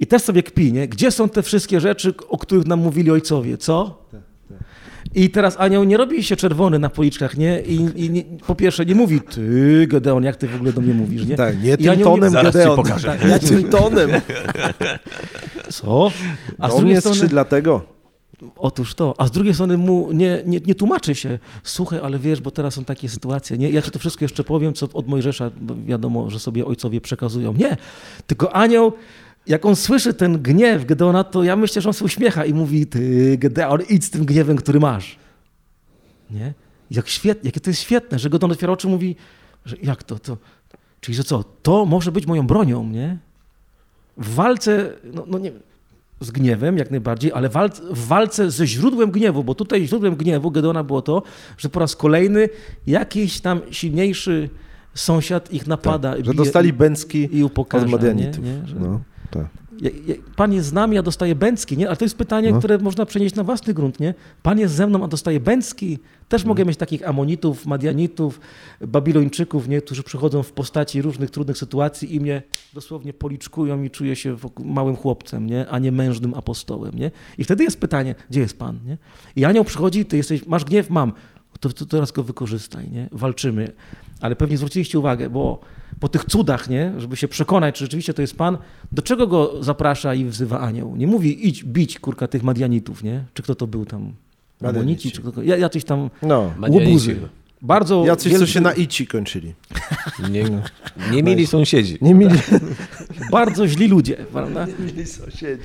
I 0.00 0.06
też 0.06 0.22
sobie 0.22 0.42
kpi, 0.42 0.72
nie? 0.72 0.88
Gdzie 0.88 1.10
są 1.10 1.28
te 1.28 1.42
wszystkie 1.42 1.80
rzeczy, 1.80 2.14
o 2.28 2.38
których 2.38 2.66
nam 2.66 2.80
mówili 2.80 3.10
ojcowie, 3.10 3.58
co? 3.58 4.06
I 5.16 5.30
teraz 5.30 5.56
anioł 5.58 5.84
nie 5.84 5.96
robi 5.96 6.24
się 6.24 6.36
czerwony 6.36 6.78
na 6.78 6.88
policzkach, 6.88 7.36
nie? 7.36 7.60
I, 7.60 8.04
i 8.04 8.10
nie, 8.10 8.22
po 8.46 8.54
pierwsze 8.54 8.86
nie 8.86 8.94
mówi, 8.94 9.20
ty 9.20 9.86
Gedeon, 9.86 10.24
jak 10.24 10.36
ty 10.36 10.48
w 10.48 10.54
ogóle 10.54 10.72
do 10.72 10.80
mnie 10.80 10.94
mówisz, 10.94 11.26
nie? 11.26 11.36
Tak, 11.36 11.62
nie 11.62 11.76
tym 11.76 11.90
anioł 11.90 12.14
tonem, 12.14 12.32
Zaraz 12.32 12.52
ci 12.52 12.58
Gedeon. 12.58 12.76
pokażę. 12.76 13.08
Tak, 13.08 13.28
nie 13.28 13.38
tym 13.38 13.64
tonem. 13.64 14.10
Co? 15.72 16.10
A 16.58 16.68
z 16.68 16.72
On 16.72 16.78
drugiej 16.78 16.94
jest 16.94 17.06
strony... 17.06 17.20
trzy 17.20 17.28
dlatego. 17.28 17.96
Otóż 18.56 18.94
to. 18.94 19.14
A 19.18 19.26
z 19.26 19.30
drugiej 19.30 19.54
strony 19.54 19.78
mu 19.78 20.12
nie, 20.12 20.42
nie, 20.46 20.60
nie 20.66 20.74
tłumaczy 20.74 21.14
się. 21.14 21.38
Słuchaj, 21.62 22.00
ale 22.02 22.18
wiesz, 22.18 22.40
bo 22.40 22.50
teraz 22.50 22.74
są 22.74 22.84
takie 22.84 23.08
sytuacje. 23.08 23.58
Nie? 23.58 23.70
Ja 23.70 23.82
ci 23.82 23.90
to 23.90 23.98
wszystko 23.98 24.24
jeszcze 24.24 24.44
powiem, 24.44 24.72
co 24.72 24.88
od 24.92 25.08
Mojżesza 25.08 25.50
bo 25.60 25.74
wiadomo, 25.86 26.30
że 26.30 26.38
sobie 26.38 26.66
ojcowie 26.66 27.00
przekazują. 27.00 27.54
Nie. 27.54 27.76
Tylko 28.26 28.52
anioł, 28.56 28.92
jak 29.46 29.66
on 29.66 29.76
słyszy 29.76 30.14
ten 30.14 30.42
gniew 30.42 30.84
Gedeona, 30.86 31.24
to 31.24 31.42
ja 31.44 31.56
myślę, 31.56 31.82
że 31.82 31.88
on 31.88 31.92
się 31.92 32.04
uśmiecha 32.04 32.44
i 32.44 32.54
mówi, 32.54 32.86
ty 32.86 33.36
Gedeon, 33.38 33.80
idź 33.88 34.04
z 34.04 34.10
tym 34.10 34.24
gniewem, 34.24 34.56
który 34.56 34.80
masz. 34.80 35.18
Nie? 36.30 36.54
Jak 36.90 37.08
świetnie, 37.08 37.48
jakie 37.48 37.60
to 37.60 37.70
jest 37.70 37.80
świetne, 37.80 38.18
że 38.18 38.30
Gedeon 38.30 38.52
otwiera 38.52 38.72
oczy 38.72 38.88
i 38.88 38.90
mówi, 38.90 39.16
że 39.64 39.76
jak 39.82 40.02
to, 40.02 40.18
to, 40.18 40.36
czyli 41.00 41.16
że 41.16 41.24
co, 41.24 41.44
to 41.62 41.86
może 41.86 42.12
być 42.12 42.26
moją 42.26 42.46
bronią, 42.46 42.84
nie? 42.84 43.18
W 44.16 44.34
walce, 44.34 44.92
no, 45.14 45.24
no 45.26 45.38
nie 45.38 45.50
wiem, 45.52 45.60
z 46.20 46.30
gniewem 46.30 46.78
jak 46.78 46.90
najbardziej, 46.90 47.32
ale 47.32 47.48
w 47.90 48.06
walce 48.06 48.50
ze 48.50 48.66
źródłem 48.66 49.10
gniewu, 49.10 49.44
bo 49.44 49.54
tutaj 49.54 49.86
źródłem 49.86 50.16
gniewu 50.16 50.50
Gedona 50.50 50.84
było 50.84 51.02
to, 51.02 51.22
że 51.58 51.68
po 51.68 51.80
raz 51.80 51.96
kolejny 51.96 52.48
jakiś 52.86 53.40
tam 53.40 53.60
silniejszy 53.70 54.50
sąsiad 54.94 55.52
ich 55.52 55.66
napada. 55.66 56.10
Tak, 56.10 56.24
że 56.24 56.32
bije 56.32 56.44
dostali 56.44 56.68
i, 56.68 56.72
bęcki 56.72 57.28
i 57.38 57.44
upokarza. 57.44 57.84
od 57.84 57.90
Madianitów. 57.92 58.44
Nie? 58.44 58.50
Nie? 58.54 58.66
Że, 58.66 58.74
No, 58.80 59.00
tak. 59.30 59.46
Pan 60.36 60.52
jest 60.52 60.68
z 60.68 60.72
nami, 60.72 60.98
a 60.98 61.02
dostaje 61.02 61.34
bęcki, 61.34 61.76
nie? 61.76 61.88
Ale 61.88 61.96
to 61.96 62.04
jest 62.04 62.16
pytanie, 62.18 62.52
No. 62.52 62.58
które 62.58 62.78
można 62.78 63.06
przenieść 63.06 63.34
na 63.34 63.44
własny 63.44 63.74
grunt, 63.74 64.00
nie? 64.00 64.14
Pan 64.42 64.58
jest 64.58 64.74
ze 64.74 64.86
mną, 64.86 65.04
a 65.04 65.08
dostaje 65.08 65.40
bęcki. 65.40 65.98
Też 66.28 66.44
mogę 66.44 66.64
mieć 66.64 66.76
takich 66.76 67.08
amonitów, 67.08 67.66
madianitów, 67.66 68.40
babilończyków, 68.80 69.68
nie? 69.68 69.80
Którzy 69.80 70.02
przychodzą 70.02 70.42
w 70.42 70.52
postaci 70.52 71.02
różnych 71.02 71.30
trudnych 71.30 71.58
sytuacji 71.58 72.14
i 72.14 72.20
mnie 72.20 72.42
dosłownie 72.74 73.12
policzkują 73.12 73.82
i 73.82 73.90
czuję 73.90 74.16
się 74.16 74.36
małym 74.64 74.96
chłopcem, 74.96 75.46
nie? 75.46 75.68
A 75.68 75.78
nie 75.78 75.92
mężnym 75.92 76.34
apostołem, 76.34 76.94
nie? 76.94 77.10
I 77.38 77.44
wtedy 77.44 77.64
jest 77.64 77.80
pytanie, 77.80 78.14
gdzie 78.30 78.40
jest 78.40 78.58
Pan, 78.58 78.78
nie? 78.86 78.98
I 79.36 79.44
anioł 79.44 79.64
przychodzi, 79.64 80.04
ty 80.04 80.16
jesteś, 80.16 80.46
masz 80.46 80.64
gniew? 80.64 80.90
Mam. 80.90 81.12
To, 81.60 81.68
to 81.68 81.86
teraz 81.86 82.12
go 82.12 82.22
wykorzystaj, 82.22 82.90
nie? 82.90 83.08
Walczymy. 83.12 83.72
Ale 84.20 84.36
pewnie 84.36 84.56
zwróciliście 84.56 84.98
uwagę, 84.98 85.30
bo 85.30 85.60
po 86.00 86.08
tych 86.08 86.24
cudach, 86.24 86.68
nie? 86.70 86.92
Żeby 86.98 87.16
się 87.16 87.28
przekonać, 87.28 87.74
czy 87.74 87.84
rzeczywiście 87.84 88.14
to 88.14 88.22
jest 88.22 88.36
Pan, 88.36 88.58
do 88.92 89.02
czego 89.02 89.26
go 89.26 89.62
zaprasza 89.64 90.14
i 90.14 90.24
wzywa 90.24 90.60
anioł? 90.60 90.96
Nie 90.96 91.06
mówi 91.06 91.48
idź 91.48 91.64
bić, 91.64 91.98
kurka, 91.98 92.28
tych 92.28 92.42
Madianitów, 92.42 93.02
nie? 93.02 93.24
Czy 93.34 93.42
kto 93.42 93.54
to 93.54 93.66
był 93.66 93.84
tam? 93.84 94.12
Madianici. 94.60 95.10
Czy 95.12 95.22
kto, 95.22 95.42
ja- 95.42 95.56
jacyś 95.56 95.84
tam 95.84 96.10
No. 96.22 96.52
Łobuzy. 96.68 97.16
Bardzo 97.62 98.04
Jacyś, 98.06 98.32
co 98.32 98.38
wielcy- 98.38 98.52
się 98.52 98.60
na 98.60 98.72
ici 98.72 99.06
kończyli. 99.06 99.54
Nie, 100.30 100.44
nie 101.12 101.22
mieli 101.22 101.46
sąsiedzi. 101.46 101.98
Nie 102.00 102.14
mieli. 102.14 102.38
Bardzo 103.30 103.68
źli 103.68 103.88
ludzie, 103.88 104.16
prawda? 104.32 104.66
sąsiedzi. 105.04 105.62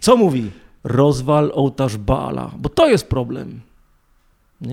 Co 0.00 0.16
mówi? 0.16 0.50
Rozwal 0.84 1.50
ołtarz 1.54 1.96
Baala, 1.96 2.50
bo 2.58 2.68
to 2.68 2.88
jest 2.88 3.06
problem. 3.06 3.60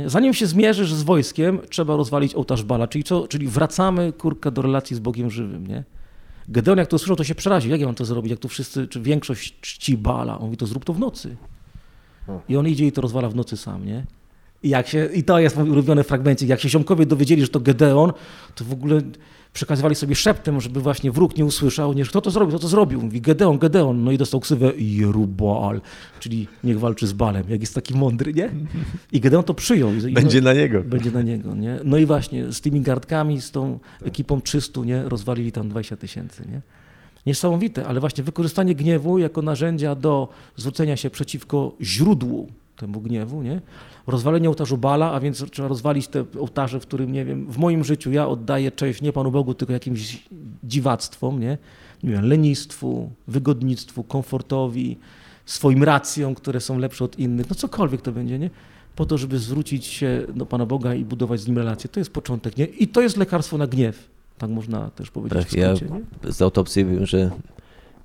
Zanim 0.05 0.33
się 0.33 0.47
zmierzysz 0.47 0.93
z 0.93 1.03
wojskiem, 1.03 1.59
trzeba 1.69 1.95
rozwalić 1.95 2.35
ołtarz 2.35 2.63
Baala, 2.63 2.87
czyli, 2.87 3.03
co? 3.03 3.27
czyli 3.27 3.47
wracamy, 3.47 4.13
kurka, 4.13 4.51
do 4.51 4.61
relacji 4.61 4.95
z 4.95 4.99
Bogiem 4.99 5.31
żywym. 5.31 5.67
Nie? 5.67 5.83
Gedeon, 6.47 6.77
jak 6.77 6.87
to 6.87 6.95
usłyszał, 6.95 7.15
to 7.15 7.23
się 7.23 7.35
przeraził. 7.35 7.71
Jak 7.71 7.79
ja 7.79 7.85
mam 7.85 7.95
to 7.95 8.05
zrobić, 8.05 8.31
jak 8.31 8.39
tu 8.39 8.47
wszyscy, 8.47 8.87
czy 8.87 9.01
większość 9.01 9.55
czci 9.61 9.97
Baala? 9.97 10.39
On 10.39 10.45
mówi, 10.45 10.57
to 10.57 10.65
zrób 10.65 10.85
to 10.85 10.93
w 10.93 10.99
nocy. 10.99 11.35
I 12.49 12.57
on 12.57 12.67
idzie 12.67 12.87
i 12.87 12.91
to 12.91 13.01
rozwala 13.01 13.29
w 13.29 13.35
nocy 13.35 13.57
sam, 13.57 13.85
nie? 13.85 14.05
I, 14.63 14.69
jak 14.69 14.87
się, 14.87 15.09
I 15.13 15.23
to 15.23 15.39
jest 15.39 15.57
mój 15.57 15.69
ulubiony 15.69 16.03
fragmencik. 16.03 16.49
Jak 16.49 16.59
się 16.59 16.69
ziomkowie 16.69 17.05
dowiedzieli, 17.05 17.41
że 17.41 17.47
to 17.47 17.59
Gedeon, 17.59 18.13
to 18.55 18.65
w 18.65 18.73
ogóle 18.73 19.01
przekazywali 19.55 19.95
sobie 19.95 20.15
szeptem, 20.15 20.61
żeby 20.61 20.81
właśnie 20.81 21.11
wróg 21.11 21.37
nie 21.37 21.45
usłyszał, 21.45 21.93
nie, 21.93 22.03
kto 22.03 22.21
to 22.21 22.31
zrobił, 22.31 22.49
kto 22.49 22.59
to 22.59 22.67
zrobił. 22.67 23.01
Mówi 23.01 23.21
Gedeon, 23.21 23.57
Gedeon. 23.57 24.03
No 24.03 24.11
i 24.11 24.17
dostał 24.17 24.39
ksywę 24.39 24.71
Jerubal, 24.77 25.81
czyli 26.19 26.47
niech 26.63 26.79
walczy 26.79 27.07
z 27.07 27.13
Balem. 27.13 27.43
Jak 27.49 27.61
jest 27.61 27.75
taki 27.75 27.93
mądry, 27.93 28.33
nie? 28.33 28.49
I 29.11 29.19
Gedeon 29.19 29.43
to 29.43 29.53
przyjął. 29.53 29.93
I, 29.93 30.13
Będzie 30.13 30.41
na 30.41 30.53
niego. 30.53 30.83
będzie 30.83 31.11
na 31.11 31.21
niego, 31.21 31.55
nie? 31.55 31.79
No 31.83 31.97
i 31.97 32.05
właśnie 32.05 32.51
z 32.51 32.61
tymi 32.61 32.81
gardkami, 32.81 33.41
z 33.41 33.51
tą 33.51 33.79
ekipą 34.03 34.41
300, 34.41 34.81
nie? 34.81 35.03
Rozwalili 35.09 35.51
tam 35.51 35.69
20 35.69 35.97
tysięcy, 35.97 36.43
nie? 36.51 36.61
Niesamowite, 37.25 37.87
ale 37.87 37.99
właśnie 37.99 38.23
wykorzystanie 38.23 38.75
gniewu 38.75 39.17
jako 39.17 39.41
narzędzia 39.41 39.95
do 39.95 40.29
zwrócenia 40.55 40.97
się 40.97 41.09
przeciwko 41.09 41.75
źródłu 41.81 42.47
temu 42.75 43.01
gniewu, 43.01 43.41
nie? 43.43 43.61
Rozwalenie 44.07 44.47
ołtarzu 44.49 44.77
Bala, 44.77 45.11
a 45.11 45.19
więc 45.19 45.51
trzeba 45.51 45.67
rozwalić 45.67 46.07
te 46.07 46.25
ołtarze, 46.39 46.79
w 46.79 46.81
którym, 46.85 47.11
nie 47.11 47.25
wiem, 47.25 47.51
w 47.51 47.57
moim 47.57 47.83
życiu 47.83 48.11
ja 48.11 48.27
oddaję 48.27 48.71
cześć 48.71 49.01
nie 49.01 49.13
Panu 49.13 49.31
Bogu, 49.31 49.53
tylko 49.53 49.73
jakimś 49.73 50.23
dziwactwom, 50.63 51.39
nie? 51.39 51.57
Nie 52.03 52.11
wiem, 52.11 52.25
lenistwu, 52.25 53.11
wygodnictwu, 53.27 54.03
komfortowi, 54.03 54.97
swoim 55.45 55.83
racjom, 55.83 56.35
które 56.35 56.61
są 56.61 56.77
lepsze 56.77 57.05
od 57.05 57.19
innych, 57.19 57.49
no 57.49 57.55
cokolwiek 57.55 58.01
to 58.01 58.11
będzie, 58.11 58.39
nie? 58.39 58.49
Po 58.95 59.05
to, 59.05 59.17
żeby 59.17 59.39
zwrócić 59.39 59.85
się 59.85 60.25
do 60.35 60.45
Pana 60.45 60.65
Boga 60.65 60.93
i 60.95 61.05
budować 61.05 61.39
z 61.39 61.47
Nim 61.47 61.57
relacje. 61.57 61.89
To 61.89 61.99
jest 61.99 62.13
początek, 62.13 62.57
nie? 62.57 62.65
I 62.65 62.87
to 62.87 63.01
jest 63.01 63.17
lekarstwo 63.17 63.57
na 63.57 63.67
gniew. 63.67 64.09
Tak 64.37 64.49
można 64.49 64.89
też 64.89 65.11
powiedzieć 65.11 65.39
Tak, 65.39 65.49
w 65.49 65.57
ja 65.57 65.75
skrócie, 65.75 65.95
nie? 66.25 66.31
z 66.31 66.41
autopsji 66.41 66.85
wiem, 66.85 67.05
że 67.05 67.31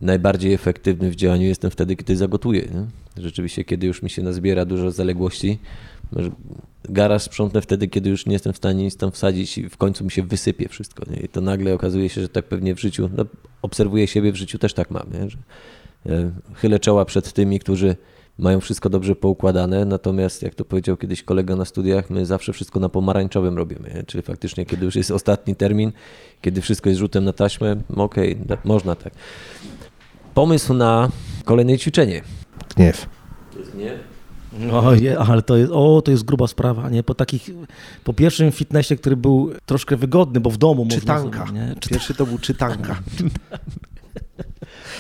najbardziej 0.01 0.53
efektywny 0.53 1.11
w 1.11 1.17
działaniu 1.17 1.47
jestem 1.47 1.71
wtedy, 1.71 1.97
kiedy 1.97 2.17
zagotuję. 2.17 2.61
Nie? 2.61 2.87
Rzeczywiście, 3.23 3.65
kiedy 3.65 3.87
już 3.87 4.03
mi 4.03 4.11
się 4.11 4.23
nazbiera 4.23 4.65
dużo 4.65 4.91
zaległości, 4.91 5.59
garaż 6.85 7.23
sprzątnę 7.23 7.61
wtedy, 7.63 7.89
kiedy 7.89 8.11
już 8.11 8.27
nie 8.27 8.33
jestem 8.33 8.53
w 8.53 8.57
stanie 8.57 8.85
nic 8.85 8.97
tam 8.97 9.11
wsadzić 9.11 9.59
i 9.59 9.69
w 9.69 9.77
końcu 9.77 10.05
mi 10.05 10.11
się 10.11 10.23
wysypie 10.23 10.69
wszystko. 10.69 11.05
Nie? 11.11 11.21
I 11.21 11.29
to 11.29 11.41
nagle 11.41 11.75
okazuje 11.75 12.09
się, 12.09 12.21
że 12.21 12.29
tak 12.29 12.45
pewnie 12.45 12.75
w 12.75 12.81
życiu, 12.81 13.11
no, 13.17 13.25
obserwuję 13.63 14.07
siebie 14.07 14.33
w 14.33 14.37
życiu, 14.37 14.59
też 14.59 14.75
tak 14.75 14.91
mam, 14.91 15.07
nie? 15.13 15.31
że 15.31 15.39
e, 16.07 16.31
chylę 16.55 16.79
czoła 16.79 17.05
przed 17.05 17.33
tymi, 17.33 17.59
którzy 17.59 17.97
mają 18.39 18.61
wszystko 18.61 18.91
dobrze 18.91 19.17
poukładane, 19.17 19.85
natomiast 19.85 20.43
jak 20.43 20.55
to 20.55 20.65
powiedział 20.65 20.97
kiedyś 20.97 21.23
kolega 21.23 21.57
na 21.57 21.65
studiach, 21.65 22.11
my 22.11 22.27
zawsze 22.27 22.53
wszystko 22.53 22.81
na 22.81 22.89
pomarańczowym 22.89 23.57
robimy, 23.57 23.91
nie? 23.95 24.03
czyli 24.03 24.23
faktycznie 24.23 24.67
kiedy 24.67 24.85
już 24.85 24.97
jest 24.97 25.11
ostatni 25.11 25.57
termin, 25.57 25.93
kiedy 26.41 26.61
wszystko 26.61 26.89
jest 26.89 26.99
rzutem 26.99 27.25
na 27.25 27.33
taśmę, 27.33 27.77
okej, 27.97 28.37
da- 28.37 28.59
można 28.65 28.95
tak. 28.95 29.13
Pomysł 30.41 30.75
na 30.75 31.09
kolejne 31.45 31.79
ćwiczenie. 31.79 32.23
Gniew. 32.77 33.07
Nie? 33.75 33.99
O, 34.73 34.95
je, 34.95 35.19
ale 35.19 35.43
to 35.43 35.57
jest, 35.57 35.73
o, 35.73 36.03
to 36.05 36.11
jest 36.11 36.25
gruba 36.25 36.47
sprawa, 36.47 36.91
nie? 36.91 37.03
Po 37.03 37.15
takich, 37.15 37.51
po 38.05 38.13
pierwszym 38.13 38.53
fitnessie, 38.53 38.97
który 38.97 39.17
był 39.17 39.51
troszkę 39.67 39.97
wygodny, 39.97 40.41
bo 40.41 40.51
w 40.51 40.57
domu 40.57 40.85
można 40.85 41.01
Czytanka. 41.01 41.47
nie? 41.53 41.75
Czyta- 41.81 41.95
Pierwszy 41.95 42.15
to 42.15 42.27
był 42.27 42.39
czytanka. 42.39 42.97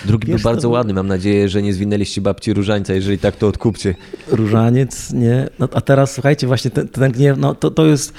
Drugi 0.06 0.26
był 0.26 0.34
Wiesz, 0.34 0.42
to 0.42 0.48
bardzo 0.48 0.60
był- 0.68 0.72
ładny, 0.72 0.94
mam 0.94 1.06
nadzieję, 1.06 1.48
że 1.48 1.62
nie 1.62 1.74
zwinęliście 1.74 2.20
babci 2.20 2.52
różańca, 2.54 2.94
jeżeli 2.94 3.18
tak, 3.18 3.36
to 3.36 3.48
odkupcie. 3.48 3.94
różaniec, 4.28 5.12
nie? 5.12 5.48
No, 5.58 5.68
a 5.74 5.80
teraz 5.80 6.12
słuchajcie, 6.14 6.46
właśnie 6.46 6.70
ten, 6.70 6.88
ten 6.88 7.12
gniew, 7.12 7.38
no 7.38 7.54
to, 7.54 7.70
to 7.70 7.86
jest. 7.86 8.12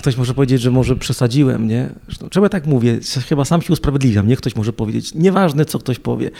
Ktoś 0.00 0.16
może 0.16 0.34
powiedzieć, 0.34 0.60
że 0.60 0.70
może 0.70 0.96
przesadziłem, 0.96 1.68
nie? 1.68 1.88
Czemu 2.30 2.44
ja 2.44 2.50
tak 2.50 2.66
mówię? 2.66 2.98
Chyba 3.28 3.44
sam 3.44 3.62
się 3.62 3.72
usprawiedliwiam, 3.72 4.28
nie? 4.28 4.36
Ktoś 4.36 4.56
może 4.56 4.72
powiedzieć. 4.72 5.14
Nieważne, 5.14 5.64
co 5.64 5.78
ktoś 5.78 5.98
powie. 5.98 6.30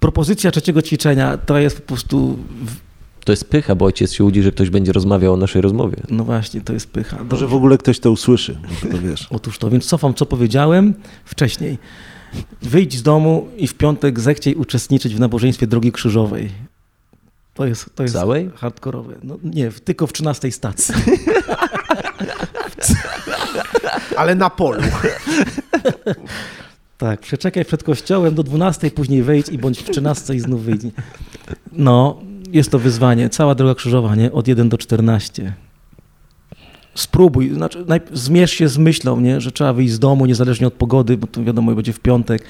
Propozycja 0.00 0.50
trzeciego 0.50 0.82
ćwiczenia 0.82 1.38
to 1.38 1.58
jest 1.58 1.76
po 1.80 1.86
prostu. 1.86 2.38
To 3.24 3.32
jest 3.32 3.50
pycha, 3.50 3.74
bo 3.74 3.84
ojciec 3.84 4.12
się 4.12 4.24
łudzi, 4.24 4.42
że 4.42 4.52
ktoś 4.52 4.70
będzie 4.70 4.92
rozmawiał 4.92 5.32
o 5.32 5.36
naszej 5.36 5.62
rozmowie. 5.62 5.96
No 6.10 6.24
właśnie, 6.24 6.60
to 6.60 6.72
jest 6.72 6.90
pycha. 6.90 7.16
Może 7.16 7.28
Dobrze. 7.28 7.46
w 7.46 7.54
ogóle 7.54 7.78
ktoś 7.78 8.00
to 8.00 8.10
usłyszy, 8.10 8.58
to 8.90 8.98
wiesz. 8.98 9.26
Otóż 9.36 9.58
to, 9.58 9.70
więc 9.70 9.86
cofam, 9.86 10.14
co 10.14 10.26
powiedziałem 10.26 10.94
wcześniej. 11.24 11.78
Wyjdź 12.62 12.96
z 12.96 13.02
domu 13.02 13.48
i 13.56 13.68
w 13.68 13.74
piątek 13.74 14.20
zechciej 14.20 14.54
uczestniczyć 14.54 15.14
w 15.14 15.20
nabożeństwie 15.20 15.66
Drogi 15.66 15.92
Krzyżowej. 15.92 16.50
To 17.54 17.66
jest, 17.66 17.90
to 17.94 18.02
jest 18.02 18.14
Całej? 18.14 18.50
hardkorowe. 18.56 19.14
No, 19.22 19.38
nie, 19.44 19.70
tylko 19.70 20.06
w 20.06 20.12
13 20.12 20.52
stacji. 20.52 20.94
Ale 24.16 24.34
na 24.34 24.50
polu. 24.50 24.82
Tak, 26.98 27.20
przeczekaj 27.20 27.64
przed 27.64 27.82
kościołem 27.82 28.34
do 28.34 28.42
12, 28.42 28.90
później 28.90 29.22
wejdź 29.22 29.48
i 29.48 29.58
bądź 29.58 29.78
w 29.78 29.90
13 29.90 30.34
i 30.34 30.40
znów 30.40 30.64
wyjdź. 30.64 30.82
No, 31.72 32.20
jest 32.52 32.70
to 32.70 32.78
wyzwanie. 32.78 33.28
Cała 33.28 33.54
droga 33.54 33.74
krzyżowa, 33.74 34.14
nie? 34.14 34.32
Od 34.32 34.48
1 34.48 34.68
do 34.68 34.78
14. 34.78 35.52
Spróbuj, 36.94 37.54
znaczy 37.54 37.84
zmierz 38.12 38.50
się 38.50 38.68
z 38.68 38.78
myślą, 38.78 39.20
nie? 39.20 39.40
że 39.40 39.52
trzeba 39.52 39.72
wyjść 39.72 39.92
z 39.92 39.98
domu, 39.98 40.26
niezależnie 40.26 40.66
od 40.66 40.74
pogody, 40.74 41.16
bo 41.16 41.26
to 41.26 41.44
wiadomo, 41.44 41.74
będzie 41.74 41.92
w 41.92 42.00
piątek 42.00 42.44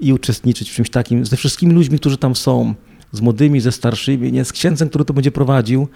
i 0.00 0.12
uczestniczyć 0.12 0.70
w 0.70 0.74
czymś 0.74 0.90
takim, 0.90 1.26
ze 1.26 1.36
wszystkimi 1.36 1.74
ludźmi, 1.74 1.98
którzy 1.98 2.18
tam 2.18 2.36
są, 2.36 2.74
z 3.12 3.20
młodymi, 3.20 3.60
ze 3.60 3.72
starszymi, 3.72 4.32
nie? 4.32 4.44
z 4.44 4.52
księdzem, 4.52 4.88
który 4.88 5.04
to 5.04 5.14
będzie 5.14 5.32
prowadził. 5.32 5.88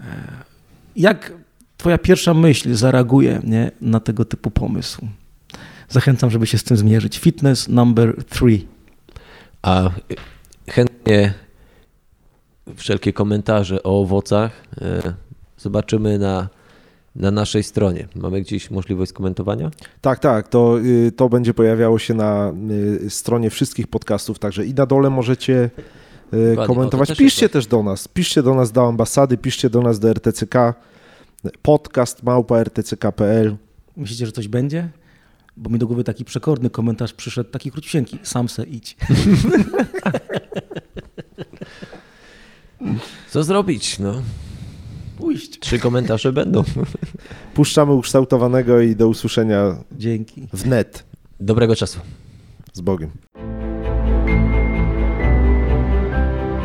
E, 0.00 0.04
Jak 0.96 1.32
twoja 1.80 1.98
pierwsza 1.98 2.34
myśl 2.34 2.74
zareaguje 2.74 3.40
nie? 3.44 3.70
na 3.80 4.00
tego 4.00 4.24
typu 4.24 4.50
pomysł? 4.50 5.06
Zachęcam, 5.88 6.30
żeby 6.30 6.46
się 6.46 6.58
z 6.58 6.64
tym 6.64 6.76
zmierzyć. 6.76 7.18
Fitness 7.18 7.68
number 7.68 8.24
three. 8.24 8.66
A 9.62 9.90
chętnie 10.70 11.34
wszelkie 12.76 13.12
komentarze 13.12 13.82
o 13.82 14.00
owocach 14.00 14.52
e, 14.80 15.14
zobaczymy 15.58 16.18
na, 16.18 16.48
na 17.16 17.30
naszej 17.30 17.62
stronie. 17.62 18.08
Mamy 18.14 18.40
gdzieś 18.40 18.70
możliwość 18.70 19.12
komentowania? 19.12 19.70
Tak, 20.00 20.18
tak, 20.18 20.48
to, 20.48 20.78
y, 20.80 21.12
to 21.12 21.28
będzie 21.28 21.54
pojawiało 21.54 21.98
się 21.98 22.14
na 22.14 22.52
y, 23.04 23.10
stronie 23.10 23.50
wszystkich 23.50 23.86
podcastów, 23.86 24.38
także 24.38 24.66
i 24.66 24.74
na 24.74 24.86
dole 24.86 25.10
możecie 25.10 25.70
y, 26.34 26.56
komentować. 26.66 27.08
też 27.08 27.18
Piszcie 27.18 27.48
też 27.48 27.66
do 27.66 27.82
nas, 27.82 28.08
piszcie 28.08 28.42
do 28.42 28.54
nas 28.54 28.72
do 28.72 28.88
ambasady, 28.88 29.36
piszcie 29.36 29.70
do 29.70 29.82
nas 29.82 29.98
do 29.98 30.10
RTCK, 30.10 30.74
podcast 31.62 32.22
małpa 32.22 32.64
rtck.pl. 32.64 33.56
Myślicie, 33.96 34.26
że 34.26 34.32
coś 34.32 34.48
będzie? 34.48 34.88
Bo 35.56 35.70
mi 35.70 35.78
do 35.78 35.86
głowy 35.86 36.04
taki 36.04 36.24
przekorny 36.24 36.70
komentarz 36.70 37.12
przyszedł, 37.12 37.50
taki 37.50 37.70
króciusieńki. 37.70 38.18
Sam 38.22 38.48
se 38.48 38.64
idź. 38.64 38.96
Co 43.30 43.44
zrobić? 43.44 43.98
No, 43.98 44.22
Pójść. 45.18 45.58
trzy 45.58 45.78
komentarze 45.78 46.32
będą. 46.32 46.64
Puszczamy 47.54 47.92
ukształtowanego 47.92 48.80
i 48.80 48.96
do 48.96 49.08
usłyszenia 49.08 49.76
Dzięki. 49.92 50.48
wnet 50.52 51.04
Dobrego 51.40 51.76
czasu. 51.76 52.00
z 52.72 52.80
Bogiem. 52.80 53.10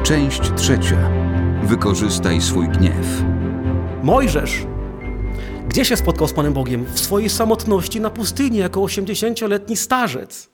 Część 0.03 0.41
trzecia. 0.55 1.09
Wykorzystaj 1.63 2.41
swój 2.41 2.67
gniew. 2.69 3.23
Mojżesz. 4.05 4.65
Gdzie 5.69 5.85
się 5.85 5.97
spotkał 5.97 6.27
z 6.27 6.33
Panem 6.33 6.53
Bogiem? 6.53 6.85
W 6.85 6.99
swojej 6.99 7.29
samotności 7.29 8.01
na 8.01 8.09
pustyni, 8.09 8.57
jako 8.57 8.79
80-letni 8.79 9.77
starzec. 9.77 10.49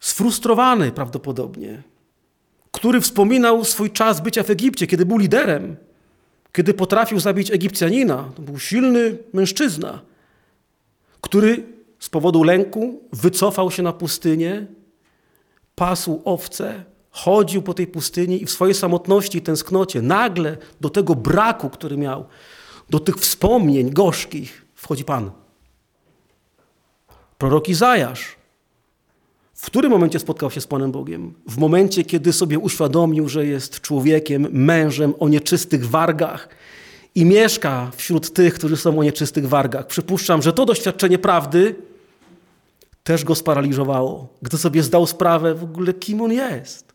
sfrustrowany 0.00 0.92
prawdopodobnie, 0.92 1.82
który 2.72 3.00
wspominał 3.00 3.64
swój 3.64 3.90
czas 3.90 4.20
bycia 4.20 4.42
w 4.42 4.50
Egipcie, 4.50 4.86
kiedy 4.86 5.06
był 5.06 5.18
liderem, 5.18 5.76
kiedy 6.52 6.74
potrafił 6.74 7.20
zabić 7.20 7.50
Egipcjanina. 7.50 8.30
To 8.36 8.42
był 8.42 8.58
silny 8.58 9.18
mężczyzna, 9.32 10.00
który 11.20 11.62
z 11.98 12.08
powodu 12.08 12.42
lęku 12.42 13.00
wycofał 13.12 13.70
się 13.70 13.82
na 13.82 13.92
pustynię, 13.92 14.66
pasł 15.74 16.22
owce, 16.24 16.84
chodził 17.10 17.62
po 17.62 17.74
tej 17.74 17.86
pustyni 17.86 18.42
i 18.42 18.46
w 18.46 18.50
swojej 18.50 18.74
samotności 18.74 19.38
i 19.38 19.42
tęsknocie 19.42 20.02
nagle 20.02 20.56
do 20.80 20.90
tego 20.90 21.14
braku, 21.14 21.70
który 21.70 21.96
miał, 21.96 22.24
do 22.90 23.00
tych 23.00 23.16
wspomnień 23.16 23.90
gorzkich 23.90 24.66
wchodzi 24.74 25.04
Pan. 25.04 25.30
Prorok 27.38 27.68
Izajasz. 27.68 28.36
W 29.54 29.66
którym 29.66 29.90
momencie 29.90 30.18
spotkał 30.18 30.50
się 30.50 30.60
z 30.60 30.66
Panem 30.66 30.92
Bogiem? 30.92 31.34
W 31.48 31.58
momencie, 31.58 32.04
kiedy 32.04 32.32
sobie 32.32 32.58
uświadomił, 32.58 33.28
że 33.28 33.46
jest 33.46 33.80
człowiekiem, 33.80 34.48
mężem 34.50 35.14
o 35.20 35.28
nieczystych 35.28 35.88
wargach 35.88 36.48
i 37.14 37.24
mieszka 37.24 37.90
wśród 37.96 38.32
tych, 38.32 38.54
którzy 38.54 38.76
są 38.76 38.98
o 38.98 39.02
nieczystych 39.02 39.48
wargach. 39.48 39.86
Przypuszczam, 39.86 40.42
że 40.42 40.52
to 40.52 40.66
doświadczenie 40.66 41.18
prawdy 41.18 41.74
też 43.04 43.24
go 43.24 43.34
sparaliżowało, 43.34 44.28
gdy 44.42 44.58
sobie 44.58 44.82
zdał 44.82 45.06
sprawę 45.06 45.54
w 45.54 45.64
ogóle, 45.64 45.94
kim 45.94 46.20
on 46.20 46.32
jest. 46.32 46.94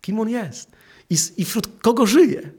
Kim 0.00 0.20
on 0.20 0.28
jest 0.28 0.70
i, 1.10 1.16
i 1.36 1.44
wśród 1.44 1.68
kogo 1.82 2.06
żyje. 2.06 2.50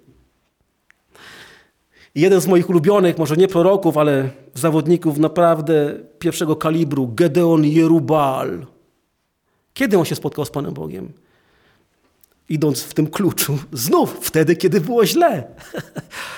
Jeden 2.15 2.41
z 2.41 2.47
moich 2.47 2.69
ulubionych, 2.69 3.17
może 3.17 3.35
nie 3.37 3.47
proroków, 3.47 3.97
ale 3.97 4.29
zawodników 4.53 5.17
naprawdę 5.17 5.99
pierwszego 6.19 6.55
kalibru, 6.55 7.07
Gedeon 7.07 7.65
Jerubal. 7.65 8.65
Kiedy 9.73 9.97
on 9.97 10.05
się 10.05 10.15
spotkał 10.15 10.45
z 10.45 10.49
Panem 10.49 10.73
Bogiem? 10.73 11.13
Idąc 12.49 12.83
w 12.83 12.93
tym 12.93 13.07
kluczu, 13.07 13.57
znów 13.73 14.17
wtedy, 14.21 14.55
kiedy 14.55 14.81
było 14.81 15.05
źle. 15.05 15.43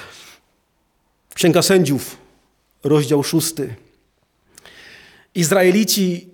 Księga 1.36 1.62
Sędziów, 1.62 2.18
rozdział 2.84 3.24
szósty. 3.24 3.76
Izraelici 5.36 6.30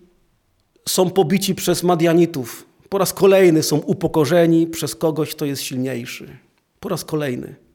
są 0.88 1.10
pobici 1.10 1.56
przez 1.56 1.84
Madianitów. 1.84 2.66
Po 2.90 2.98
raz 2.98 3.14
kolejny 3.14 3.64
są 3.64 3.78
upokorzeni 3.78 4.68
przez 4.68 4.96
kogoś, 4.96 5.36
kto 5.36 5.46
jest 5.46 5.62
silniejszy. 5.62 6.38
Po 6.80 6.90
raz 6.90 7.06
kolejny. 7.06 7.69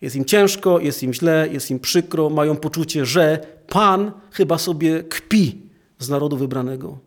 Jest 0.00 0.16
im 0.16 0.24
ciężko, 0.24 0.78
jest 0.78 1.02
im 1.02 1.14
źle, 1.14 1.48
jest 1.52 1.70
im 1.70 1.80
przykro, 1.80 2.30
mają 2.30 2.56
poczucie, 2.56 3.06
że 3.06 3.38
Pan 3.68 4.12
chyba 4.30 4.58
sobie 4.58 5.02
kpi 5.02 5.62
z 5.98 6.08
narodu 6.08 6.36
wybranego. 6.36 6.98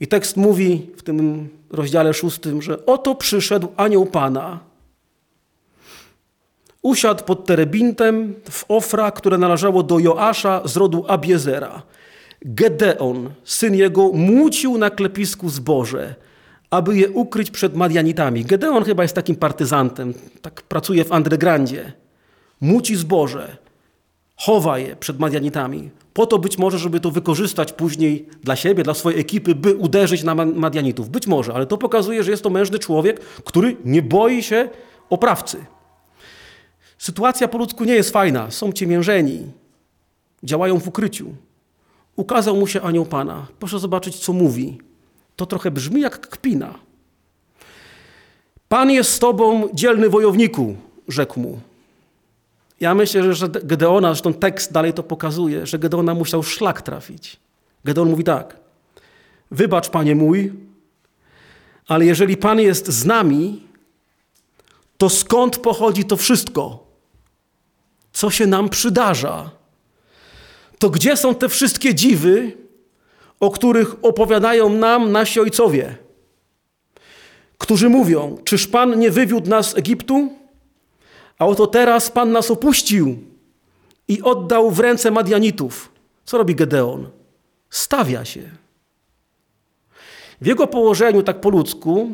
I 0.00 0.06
tekst 0.06 0.36
mówi 0.36 0.90
w 0.96 1.02
tym 1.02 1.48
rozdziale 1.70 2.14
szóstym, 2.14 2.62
że 2.62 2.86
oto 2.86 3.14
przyszedł 3.14 3.68
anioł 3.76 4.06
Pana. 4.06 4.60
Usiadł 6.82 7.24
pod 7.24 7.46
terebintem 7.46 8.34
w 8.50 8.64
Ofra, 8.68 9.10
które 9.10 9.38
należało 9.38 9.82
do 9.82 9.98
Joasza 9.98 10.62
z 10.64 10.76
rodu 10.76 11.04
Abiezera. 11.08 11.82
Gedeon, 12.42 13.30
syn 13.44 13.74
jego, 13.74 14.08
mucił 14.12 14.78
na 14.78 14.90
klepisku 14.90 15.48
zboże, 15.48 16.14
aby 16.70 16.96
je 16.96 17.10
ukryć 17.10 17.50
przed 17.50 17.76
Madianitami. 17.76 18.44
Gedeon 18.44 18.84
chyba 18.84 19.02
jest 19.02 19.14
takim 19.14 19.36
partyzantem, 19.36 20.14
tak 20.42 20.62
pracuje 20.62 21.04
w 21.04 21.10
undergroundzie. 21.10 21.92
Muci 22.60 22.96
zboże, 22.96 23.56
chowa 24.36 24.78
je 24.78 24.96
przed 24.96 25.18
Madianitami. 25.18 25.90
Po 26.14 26.26
to 26.26 26.38
być 26.38 26.58
może, 26.58 26.78
żeby 26.78 27.00
to 27.00 27.10
wykorzystać 27.10 27.72
później 27.72 28.28
dla 28.42 28.56
siebie, 28.56 28.82
dla 28.84 28.94
swojej 28.94 29.20
ekipy, 29.20 29.54
by 29.54 29.74
uderzyć 29.74 30.22
na 30.22 30.34
Madianitów. 30.34 31.08
Być 31.08 31.26
może, 31.26 31.54
ale 31.54 31.66
to 31.66 31.78
pokazuje, 31.78 32.22
że 32.22 32.30
jest 32.30 32.42
to 32.42 32.50
mężny 32.50 32.78
człowiek, 32.78 33.20
który 33.20 33.76
nie 33.84 34.02
boi 34.02 34.42
się 34.42 34.68
oprawcy. 35.10 35.64
Sytuacja 36.98 37.48
po 37.48 37.58
ludzku 37.58 37.84
nie 37.84 37.94
jest 37.94 38.10
fajna. 38.10 38.50
Są 38.50 38.72
ciemiężeni, 38.72 39.46
działają 40.42 40.80
w 40.80 40.88
ukryciu. 40.88 41.34
Ukazał 42.16 42.56
mu 42.56 42.66
się 42.66 42.82
anioł 42.82 43.06
Pana. 43.06 43.46
Proszę 43.58 43.78
zobaczyć, 43.78 44.16
co 44.16 44.32
mówi. 44.32 44.78
To 45.38 45.46
trochę 45.46 45.70
brzmi 45.70 46.00
jak 46.00 46.20
kpina. 46.20 46.74
Pan 48.68 48.90
jest 48.90 49.12
z 49.12 49.18
tobą, 49.18 49.68
dzielny 49.74 50.08
wojowniku, 50.08 50.76
rzekł 51.08 51.40
mu. 51.40 51.60
Ja 52.80 52.94
myślę, 52.94 53.34
że 53.34 53.48
Gedeona, 53.48 54.08
zresztą 54.08 54.34
tekst 54.34 54.72
dalej 54.72 54.92
to 54.92 55.02
pokazuje, 55.02 55.66
że 55.66 55.78
Gedeona 55.78 56.14
musiał 56.14 56.42
szlak 56.42 56.82
trafić. 56.82 57.36
Gedeon 57.84 58.10
mówi 58.10 58.24
tak. 58.24 58.56
Wybacz, 59.50 59.88
panie 59.88 60.14
mój, 60.14 60.52
ale 61.86 62.04
jeżeli 62.04 62.36
Pan 62.36 62.60
jest 62.60 62.88
z 62.88 63.04
nami, 63.04 63.62
to 64.96 65.08
skąd 65.08 65.56
pochodzi 65.56 66.04
to 66.04 66.16
wszystko? 66.16 66.86
Co 68.12 68.30
się 68.30 68.46
nam 68.46 68.68
przydarza? 68.68 69.50
To 70.78 70.90
gdzie 70.90 71.16
są 71.16 71.34
te 71.34 71.48
wszystkie 71.48 71.94
dziwy, 71.94 72.56
o 73.40 73.50
których 73.50 74.04
opowiadają 74.04 74.68
nam 74.68 75.12
nasi 75.12 75.40
ojcowie, 75.40 75.96
którzy 77.58 77.88
mówią: 77.88 78.38
Czyż 78.44 78.66
Pan 78.66 78.98
nie 78.98 79.10
wywiódł 79.10 79.50
nas 79.50 79.70
z 79.70 79.78
Egiptu? 79.78 80.28
A 81.38 81.46
oto 81.46 81.66
teraz 81.66 82.10
Pan 82.10 82.32
nas 82.32 82.50
opuścił 82.50 83.18
i 84.08 84.22
oddał 84.22 84.70
w 84.70 84.80
ręce 84.80 85.10
Madianitów. 85.10 85.92
Co 86.24 86.38
robi 86.38 86.54
Gedeon? 86.54 87.08
Stawia 87.70 88.24
się. 88.24 88.42
W 90.40 90.46
jego 90.46 90.66
położeniu, 90.66 91.22
tak 91.22 91.40
po 91.40 91.50
ludzku, 91.50 92.10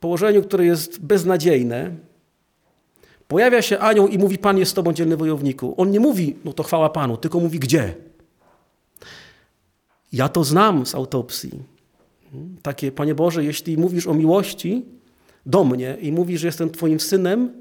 położeniu, 0.00 0.42
które 0.42 0.66
jest 0.66 1.00
beznadziejne, 1.00 1.90
pojawia 3.28 3.62
się 3.62 3.78
anioł 3.78 4.08
i 4.08 4.18
mówi: 4.18 4.38
Pan 4.38 4.58
jest 4.58 4.70
z 4.70 4.74
tobą, 4.74 4.92
dzielny 4.92 5.16
wojowniku. 5.16 5.74
On 5.76 5.90
nie 5.90 6.00
mówi, 6.00 6.36
no 6.44 6.52
to 6.52 6.62
chwała 6.62 6.90
Panu, 6.90 7.16
tylko 7.16 7.40
mówi 7.40 7.58
gdzie. 7.58 7.94
Ja 10.14 10.28
to 10.28 10.44
znam 10.44 10.86
z 10.86 10.94
autopsji. 10.94 11.50
Takie, 12.62 12.92
Panie 12.92 13.14
Boże, 13.14 13.44
jeśli 13.44 13.78
mówisz 13.78 14.06
o 14.06 14.14
miłości 14.14 14.84
do 15.46 15.64
mnie 15.64 15.96
i 16.00 16.12
mówisz, 16.12 16.40
że 16.40 16.48
jestem 16.48 16.70
Twoim 16.70 17.00
synem, 17.00 17.52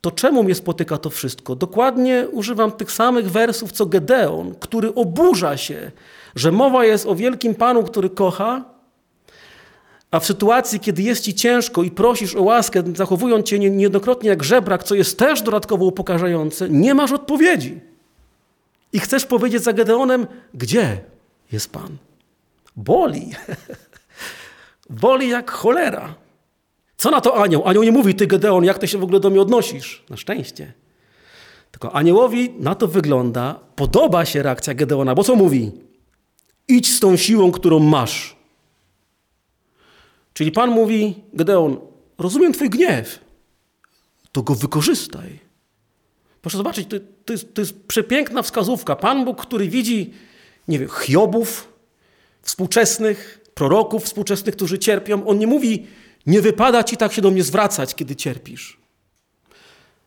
to 0.00 0.10
czemu 0.10 0.42
mnie 0.42 0.54
spotyka 0.54 0.98
to 0.98 1.10
wszystko? 1.10 1.56
Dokładnie 1.56 2.26
używam 2.32 2.72
tych 2.72 2.92
samych 2.92 3.30
wersów 3.30 3.72
co 3.72 3.86
Gedeon, 3.86 4.54
który 4.60 4.94
oburza 4.94 5.56
się, 5.56 5.90
że 6.34 6.52
mowa 6.52 6.84
jest 6.84 7.06
o 7.06 7.14
wielkim 7.14 7.54
Panu, 7.54 7.82
który 7.82 8.10
kocha, 8.10 8.64
a 10.10 10.20
w 10.20 10.26
sytuacji, 10.26 10.80
kiedy 10.80 11.02
jest 11.02 11.24
ci 11.24 11.34
ciężko 11.34 11.82
i 11.82 11.90
prosisz 11.90 12.36
o 12.36 12.42
łaskę, 12.42 12.82
zachowując 12.96 13.46
cię 13.46 13.58
niejednokrotnie 13.58 14.28
jak 14.28 14.44
żebrak, 14.44 14.84
co 14.84 14.94
jest 14.94 15.18
też 15.18 15.42
dodatkowo 15.42 15.84
upokarzające, 15.84 16.68
nie 16.68 16.94
masz 16.94 17.12
odpowiedzi. 17.12 17.80
I 18.92 18.98
chcesz 18.98 19.26
powiedzieć 19.26 19.62
za 19.62 19.72
Gedeonem, 19.72 20.26
gdzie 20.54 21.00
jest 21.52 21.72
Pan? 21.72 21.96
Boli. 22.76 23.30
Boli 24.90 25.28
jak 25.28 25.50
cholera. 25.50 26.14
Co 26.96 27.10
na 27.10 27.20
to 27.20 27.42
anioł? 27.42 27.68
Anioł 27.68 27.82
nie 27.82 27.92
mówi, 27.92 28.14
ty 28.14 28.26
Gedeon, 28.26 28.64
jak 28.64 28.78
ty 28.78 28.88
się 28.88 28.98
w 28.98 29.02
ogóle 29.02 29.20
do 29.20 29.30
mnie 29.30 29.40
odnosisz? 29.40 30.04
Na 30.10 30.16
szczęście. 30.16 30.72
Tylko 31.70 31.92
aniołowi 31.92 32.50
na 32.58 32.74
to 32.74 32.88
wygląda, 32.88 33.60
podoba 33.76 34.24
się 34.24 34.42
reakcja 34.42 34.74
Gedeona, 34.74 35.14
bo 35.14 35.24
co 35.24 35.36
mówi? 35.36 35.72
Idź 36.68 36.96
z 36.96 37.00
tą 37.00 37.16
siłą, 37.16 37.52
którą 37.52 37.78
masz. 37.78 38.36
Czyli 40.34 40.52
Pan 40.52 40.70
mówi, 40.70 41.14
Gedeon, 41.32 41.76
rozumiem 42.18 42.52
twój 42.52 42.70
gniew, 42.70 43.18
to 44.32 44.42
go 44.42 44.54
wykorzystaj. 44.54 45.38
Proszę 46.42 46.58
zobaczyć, 46.58 46.88
to, 46.88 46.96
to, 47.24 47.32
jest, 47.32 47.54
to 47.54 47.60
jest 47.60 47.86
przepiękna 47.86 48.42
wskazówka. 48.42 48.96
Pan 48.96 49.24
Bóg, 49.24 49.42
który 49.42 49.68
widzi, 49.68 50.12
nie 50.68 50.78
wiem, 50.78 50.88
Hiobów 50.88 51.68
współczesnych, 52.42 53.40
proroków 53.54 54.04
współczesnych, 54.04 54.56
którzy 54.56 54.78
cierpią, 54.78 55.26
on 55.26 55.38
nie 55.38 55.46
mówi, 55.46 55.86
nie 56.26 56.40
wypada 56.40 56.84
ci 56.84 56.96
tak 56.96 57.12
się 57.12 57.22
do 57.22 57.30
mnie 57.30 57.42
zwracać, 57.42 57.94
kiedy 57.94 58.16
cierpisz. 58.16 58.78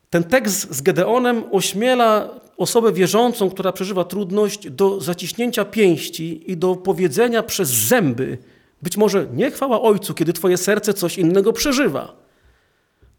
Ten 0.10 0.24
tekst 0.24 0.76
z 0.76 0.82
Gedeonem 0.82 1.44
ośmiela 1.52 2.30
osobę 2.58 2.94
wierzącą, 2.94 3.50
która 3.50 3.72
przeżywa 3.72 4.04
trudność, 4.04 4.70
do 4.70 5.02
zaciśnięcia 5.02 5.66
pięści 5.66 6.52
i 6.52 6.58
do 6.58 6.76
powiedzenia 6.76 7.44
przez 7.44 7.70
zęby, 7.70 8.38
być 8.82 8.98
może 8.98 9.28
nie 9.34 9.52
chwała 9.52 9.82
Ojcu, 9.82 10.14
kiedy 10.14 10.34
Twoje 10.34 10.58
serce 10.58 10.94
coś 10.94 11.18
innego 11.18 11.54
przeżywa, 11.54 12.16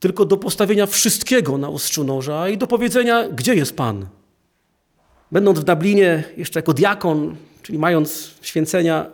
tylko 0.01 0.25
do 0.25 0.37
postawienia 0.37 0.87
wszystkiego 0.87 1.59
na 1.59 1.69
ostrzu 1.69 2.05
noża 2.05 2.49
i 2.49 2.59
do 2.59 2.67
powiedzenia, 2.67 3.29
gdzie 3.29 3.55
jest 3.55 3.77
Pan. 3.77 4.07
Będąc 5.33 5.59
w 5.59 5.65
Dublinie, 5.65 6.25
jeszcze 6.37 6.59
jako 6.59 6.73
diakon, 6.73 7.37
czyli 7.63 7.79
mając 7.79 8.35
święcenia 8.43 9.07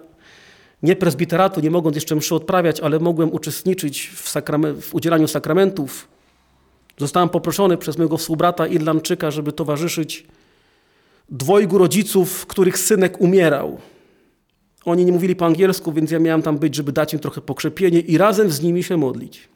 nie 0.83 0.97
prezbiteratu, 0.97 1.61
nie 1.61 1.71
mogąc 1.71 1.97
jeszcze 1.97 2.17
mszy 2.17 2.35
odprawiać, 2.35 2.81
ale 2.81 2.99
mogłem 2.99 3.33
uczestniczyć 3.33 4.11
w, 4.15 4.35
w 4.81 4.95
udzielaniu 4.95 5.29
sakramentów. 5.29 6.09
Zostałem 6.99 7.29
poproszony 7.29 7.77
przez 7.77 7.99
mojego 7.99 8.17
współbrata 8.17 8.67
Irlandczyka, 8.67 9.31
żeby 9.31 9.53
towarzyszyć 9.53 10.27
dwojgu 11.29 11.79
rodziców, 11.79 12.47
których 12.47 12.79
synek 12.79 13.21
umierał. 13.21 13.79
Oni 14.85 15.05
nie 15.05 15.13
mówili 15.13 15.37
po 15.37 15.47
angielsku, 15.47 15.93
więc 15.93 16.11
ja 16.11 16.19
miałem 16.19 16.43
tam 16.43 16.59
być, 16.59 16.75
żeby 16.75 16.93
dać 16.93 17.13
im 17.13 17.19
trochę 17.19 17.41
pokrzepienie 17.41 18.01
i 18.01 18.19
razem 18.19 18.51
z 18.51 18.63
nimi 18.63 18.83
się 18.83 18.97
modlić. 18.97 19.49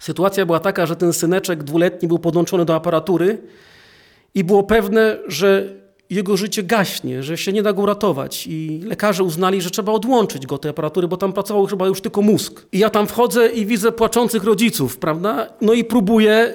Sytuacja 0.00 0.46
była 0.46 0.60
taka, 0.60 0.86
że 0.86 0.96
ten 0.96 1.12
syneczek 1.12 1.62
dwuletni 1.62 2.08
był 2.08 2.18
podłączony 2.18 2.64
do 2.64 2.74
aparatury 2.74 3.38
i 4.34 4.44
było 4.44 4.62
pewne, 4.62 5.18
że 5.26 5.79
jego 6.10 6.36
życie 6.36 6.62
gaśnie, 6.62 7.22
że 7.22 7.38
się 7.38 7.52
nie 7.52 7.62
da 7.62 7.72
go 7.72 7.82
uratować. 7.82 8.46
I 8.46 8.80
lekarze 8.84 9.24
uznali, 9.24 9.62
że 9.62 9.70
trzeba 9.70 9.92
odłączyć 9.92 10.46
go 10.46 10.58
tej 10.58 10.70
aparatury, 10.70 11.08
bo 11.08 11.16
tam 11.16 11.32
pracował 11.32 11.66
chyba 11.66 11.86
już 11.86 12.00
tylko 12.00 12.22
mózg. 12.22 12.66
I 12.72 12.78
ja 12.78 12.90
tam 12.90 13.06
wchodzę 13.06 13.48
i 13.48 13.66
widzę 13.66 13.92
płaczących 13.92 14.44
rodziców, 14.44 14.98
prawda? 14.98 15.46
No 15.60 15.72
i 15.72 15.84
próbuję 15.84 16.54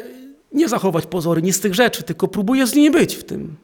nie 0.52 0.70
zachować 0.70 1.06
pozory, 1.06 1.42
nie 1.42 1.54
z 1.54 1.60
tych 1.60 1.76
rzeczy, 1.76 2.04
tylko 2.04 2.28
próbuję 2.28 2.68
z 2.68 2.76
nimi 2.76 2.92
być 2.92 3.16
w 3.16 3.24
tym. 3.24 3.56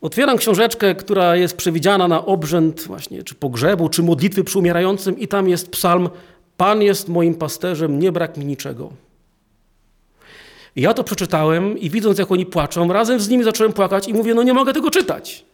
Otwieram 0.00 0.36
książeczkę, 0.36 0.94
która 0.94 1.36
jest 1.36 1.56
przewidziana 1.56 2.08
na 2.08 2.26
obrzęd 2.26 2.82
właśnie, 2.86 3.22
czy 3.22 3.34
pogrzebu, 3.34 3.88
czy 3.88 4.02
modlitwy 4.02 4.44
przy 4.44 4.58
umierającym 4.58 5.18
i 5.18 5.28
tam 5.28 5.48
jest 5.48 5.70
psalm 5.70 6.08
Pan 6.56 6.82
jest 6.82 7.08
moim 7.08 7.34
pasterzem, 7.34 7.98
nie 7.98 8.12
brak 8.12 8.36
mi 8.36 8.44
niczego. 8.44 8.92
I 10.76 10.82
ja 10.82 10.94
to 10.94 11.04
przeczytałem 11.04 11.78
i 11.78 11.90
widząc, 11.90 12.18
jak 12.18 12.32
oni 12.32 12.46
płaczą, 12.46 12.92
razem 12.92 13.20
z 13.20 13.28
nimi 13.28 13.44
zacząłem 13.44 13.72
płakać 13.72 14.08
i 14.08 14.14
mówię, 14.14 14.34
no 14.34 14.42
nie 14.42 14.54
mogę 14.54 14.72
tego 14.72 14.90
czytać. 14.90 15.44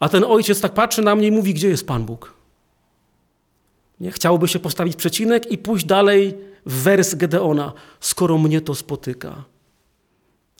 A 0.00 0.08
ten 0.08 0.24
ojciec 0.24 0.60
tak 0.60 0.74
patrzy 0.74 1.02
na 1.02 1.14
mnie 1.14 1.28
i 1.28 1.30
mówi, 1.30 1.54
gdzie 1.54 1.68
jest 1.68 1.86
Pan 1.86 2.04
Bóg? 2.04 2.34
Nie? 4.00 4.10
Chciałoby 4.10 4.48
się 4.48 4.58
postawić 4.58 4.96
przecinek 4.96 5.52
i 5.52 5.58
pójść 5.58 5.84
dalej 5.86 6.34
w 6.66 6.82
wers 6.82 7.14
Gedeona, 7.14 7.72
skoro 8.00 8.38
mnie 8.38 8.60
to 8.60 8.74
spotyka. 8.74 9.44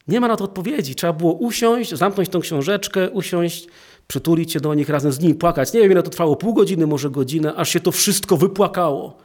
Nie 0.08 0.20
ma 0.20 0.28
na 0.28 0.36
to 0.36 0.44
odpowiedzi. 0.44 0.94
Trzeba 0.94 1.12
było 1.12 1.32
usiąść, 1.32 1.94
zamknąć 1.94 2.28
tą 2.28 2.40
książeczkę, 2.40 3.10
usiąść, 3.10 3.66
przytulić 4.06 4.52
się 4.52 4.60
do 4.60 4.74
nich, 4.74 4.88
razem 4.88 5.12
z 5.12 5.20
nimi 5.20 5.34
płakać. 5.34 5.72
Nie 5.72 5.80
wiem, 5.80 5.92
ile 5.92 6.02
to 6.02 6.10
trwało, 6.10 6.36
pół 6.36 6.54
godziny, 6.54 6.86
może 6.86 7.10
godzinę, 7.10 7.54
aż 7.54 7.68
się 7.68 7.80
to 7.80 7.92
wszystko 7.92 8.36
wypłakało. 8.36 9.16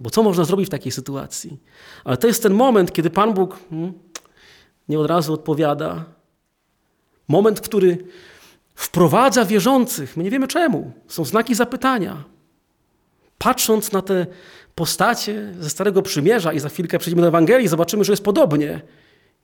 Bo 0.00 0.10
co 0.10 0.22
można 0.22 0.44
zrobić 0.44 0.66
w 0.66 0.70
takiej 0.70 0.92
sytuacji? 0.92 1.60
Ale 2.04 2.16
to 2.16 2.26
jest 2.26 2.42
ten 2.42 2.54
moment, 2.54 2.92
kiedy 2.92 3.10
Pan 3.10 3.34
Bóg 3.34 3.58
hmm, 3.70 3.92
nie 4.88 4.98
od 4.98 5.06
razu 5.06 5.34
odpowiada. 5.34 6.04
Moment, 7.28 7.60
który 7.60 7.98
wprowadza 8.74 9.44
wierzących. 9.44 10.16
My 10.16 10.24
nie 10.24 10.30
wiemy 10.30 10.48
czemu. 10.48 10.92
Są 11.08 11.24
znaki 11.24 11.54
zapytania. 11.54 12.24
Patrząc 13.38 13.92
na 13.92 14.02
te 14.02 14.26
postacie 14.74 15.54
ze 15.60 15.70
Starego 15.70 16.02
Przymierza 16.02 16.52
i 16.52 16.60
za 16.60 16.68
chwilkę 16.68 16.98
przejdziemy 16.98 17.22
do 17.22 17.28
Ewangelii, 17.28 17.68
zobaczymy, 17.68 18.04
że 18.04 18.12
jest 18.12 18.24
podobnie. 18.24 18.80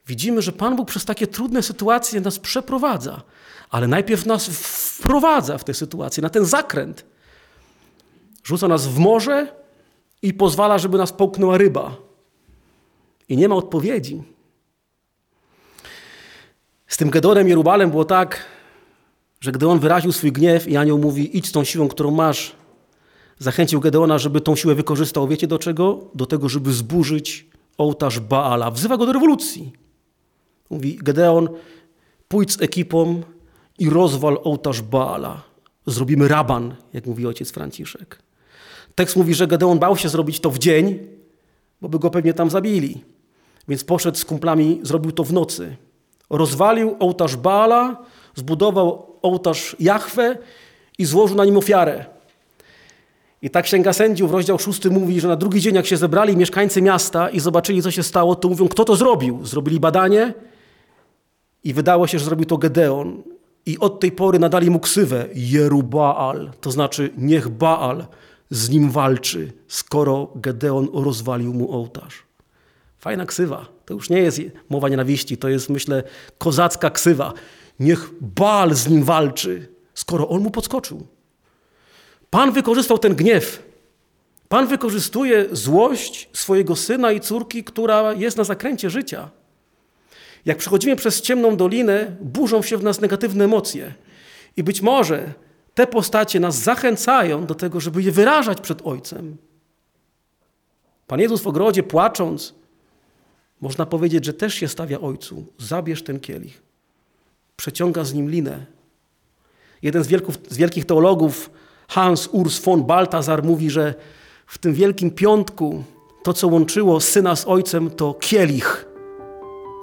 Widzimy, 0.07 0.41
że 0.41 0.51
Pan 0.51 0.75
Bóg 0.75 0.87
przez 0.87 1.05
takie 1.05 1.27
trudne 1.27 1.63
sytuacje 1.63 2.21
nas 2.21 2.39
przeprowadza, 2.39 3.21
ale 3.69 3.87
najpierw 3.87 4.25
nas 4.25 4.47
wprowadza 4.99 5.57
w 5.57 5.63
tę 5.63 5.73
sytuację, 5.73 6.23
na 6.23 6.29
ten 6.29 6.45
zakręt. 6.45 7.05
Rzuca 8.43 8.67
nas 8.67 8.87
w 8.87 8.99
morze 8.99 9.47
i 10.21 10.33
pozwala, 10.33 10.77
żeby 10.77 10.97
nas 10.97 11.13
połknęła 11.13 11.57
ryba. 11.57 11.95
I 13.29 13.37
nie 13.37 13.49
ma 13.49 13.55
odpowiedzi. 13.55 14.23
Z 16.87 16.97
tym 16.97 17.09
Gedonem 17.09 17.49
i 17.49 17.53
Rubalem 17.53 17.89
było 17.91 18.05
tak, 18.05 18.45
że 19.39 19.51
gdy 19.51 19.67
on 19.67 19.79
wyraził 19.79 20.11
swój 20.11 20.31
gniew 20.31 20.67
i 20.67 20.77
anioł 20.77 20.97
mówi, 20.97 21.37
idź 21.37 21.47
z 21.47 21.51
tą 21.51 21.63
siłą, 21.63 21.87
którą 21.87 22.11
masz, 22.11 22.55
zachęcił 23.39 23.79
Gedeona, 23.79 24.17
żeby 24.17 24.41
tą 24.41 24.55
siłę 24.55 24.75
wykorzystał. 24.75 25.27
Wiecie 25.27 25.47
do 25.47 25.59
czego? 25.59 25.99
Do 26.15 26.25
tego, 26.25 26.49
żeby 26.49 26.73
zburzyć 26.73 27.47
ołtarz 27.77 28.19
Baala. 28.19 28.71
Wzywa 28.71 28.97
go 28.97 29.05
do 29.05 29.13
rewolucji. 29.13 29.73
Mówi 30.69 30.95
Gedeon, 30.95 31.49
pójdź 32.27 32.51
z 32.53 32.61
ekipą 32.61 33.21
i 33.79 33.89
rozwal 33.89 34.39
ołtarz 34.43 34.81
Baala. 34.81 35.43
Zrobimy 35.85 36.27
raban, 36.27 36.75
jak 36.93 37.05
mówi 37.05 37.27
ojciec 37.27 37.51
Franciszek. 37.51 38.26
Tekst 38.97 39.15
mówi, 39.15 39.33
że 39.33 39.47
Gedeon 39.47 39.79
bał 39.79 39.97
się 39.97 40.09
zrobić 40.09 40.39
to 40.39 40.49
w 40.49 40.59
dzień, 40.59 40.99
bo 41.81 41.89
by 41.89 41.99
go 41.99 42.09
pewnie 42.09 42.33
tam 42.33 42.49
zabili. 42.49 43.03
Więc 43.67 43.83
poszedł 43.83 44.17
z 44.17 44.25
kumplami, 44.25 44.79
zrobił 44.83 45.11
to 45.11 45.23
w 45.23 45.33
nocy. 45.33 45.75
Rozwalił 46.29 46.95
ołtarz 46.99 47.35
Baala, 47.35 47.97
zbudował 48.35 49.15
ołtarz 49.21 49.75
Jahwe 49.79 50.37
i 50.97 51.05
złożył 51.05 51.37
na 51.37 51.45
nim 51.45 51.57
ofiarę. 51.57 52.05
I 53.41 53.49
tak 53.49 53.65
Księga 53.65 53.93
Sędziów, 53.93 54.31
rozdział 54.31 54.59
6 54.59 54.85
mówi, 54.85 55.21
że 55.21 55.27
na 55.27 55.35
drugi 55.35 55.61
dzień, 55.61 55.75
jak 55.75 55.85
się 55.85 55.97
zebrali 55.97 56.37
mieszkańcy 56.37 56.81
miasta 56.81 57.29
i 57.29 57.39
zobaczyli, 57.39 57.81
co 57.81 57.91
się 57.91 58.03
stało, 58.03 58.35
to 58.35 58.49
mówią, 58.49 58.67
kto 58.67 58.85
to 58.85 58.95
zrobił. 58.95 59.45
Zrobili 59.45 59.79
badanie 59.79 60.33
i 61.63 61.73
wydało 61.73 62.07
się, 62.07 62.19
że 62.19 62.25
zrobił 62.25 62.45
to 62.45 62.57
Gedeon. 62.57 63.23
I 63.65 63.79
od 63.79 63.99
tej 63.99 64.11
pory 64.11 64.39
nadali 64.39 64.69
mu 64.69 64.79
ksywę 64.79 65.25
Jerubaal, 65.35 66.51
to 66.61 66.71
znaczy 66.71 67.09
niech 67.17 67.49
Baal 67.49 68.05
z 68.49 68.69
nim 68.69 68.91
walczy, 68.91 69.53
skoro 69.67 70.31
Gedeon 70.35 70.89
rozwalił 70.93 71.53
mu 71.53 71.71
ołtarz. 71.71 72.23
Fajna 72.97 73.25
ksywa. 73.25 73.65
To 73.85 73.93
już 73.93 74.09
nie 74.09 74.19
jest 74.19 74.41
mowa 74.69 74.89
nienawiści, 74.89 75.37
to 75.37 75.49
jest, 75.49 75.69
myślę, 75.69 76.03
kozacka 76.37 76.89
ksywa. 76.89 77.33
Niech 77.79 78.09
Baal 78.21 78.75
z 78.75 78.87
nim 78.87 79.03
walczy, 79.03 79.67
skoro 79.93 80.29
on 80.29 80.41
mu 80.41 80.51
podskoczył. 80.51 81.07
Pan 82.29 82.51
wykorzystał 82.51 82.97
ten 82.97 83.15
gniew. 83.15 83.63
Pan 84.49 84.67
wykorzystuje 84.67 85.45
złość 85.51 86.29
swojego 86.33 86.75
syna 86.75 87.11
i 87.11 87.19
córki, 87.19 87.63
która 87.63 88.13
jest 88.13 88.37
na 88.37 88.43
zakręcie 88.43 88.89
życia. 88.89 89.29
Jak 90.45 90.57
przechodzimy 90.57 90.95
przez 90.95 91.21
ciemną 91.21 91.57
dolinę, 91.57 92.15
burzą 92.21 92.61
się 92.61 92.77
w 92.77 92.83
nas 92.83 93.01
negatywne 93.01 93.43
emocje. 93.43 93.93
I 94.57 94.63
być 94.63 94.81
może 94.81 95.33
te 95.77 95.87
postacie 95.87 96.39
nas 96.39 96.55
zachęcają 96.55 97.45
do 97.45 97.55
tego, 97.55 97.79
żeby 97.79 98.03
je 98.03 98.11
wyrażać 98.11 98.61
przed 98.61 98.81
Ojcem. 98.81 99.37
Pan 101.07 101.19
Jezus 101.19 101.41
w 101.41 101.47
ogrodzie 101.47 101.83
płacząc, 101.83 102.53
można 103.61 103.85
powiedzieć, 103.85 104.25
że 104.25 104.33
też 104.33 104.53
się 104.53 104.67
stawia 104.67 104.99
Ojcu. 104.99 105.45
Zabierz 105.57 106.03
ten 106.03 106.19
kielich. 106.19 106.61
Przeciąga 107.55 108.03
z 108.03 108.13
nim 108.13 108.29
linę. 108.29 108.65
Jeden 109.81 110.03
z, 110.03 110.07
wielków, 110.07 110.37
z 110.49 110.57
wielkich 110.57 110.85
teologów, 110.85 111.49
Hans 111.87 112.29
Urs 112.31 112.59
von 112.59 112.83
Balthasar, 112.83 113.43
mówi, 113.43 113.69
że 113.69 113.93
w 114.47 114.57
tym 114.57 114.73
Wielkim 114.73 115.11
Piątku 115.11 115.83
to, 116.23 116.33
co 116.33 116.47
łączyło 116.47 117.01
syna 117.01 117.35
z 117.35 117.47
ojcem, 117.47 117.89
to 117.89 118.13
kielich 118.13 118.85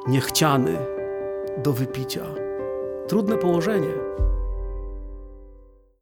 niechciany 0.08 0.78
do 1.62 1.72
wypicia. 1.72 2.24
Trudne 3.08 3.36
położenie. 3.36 4.14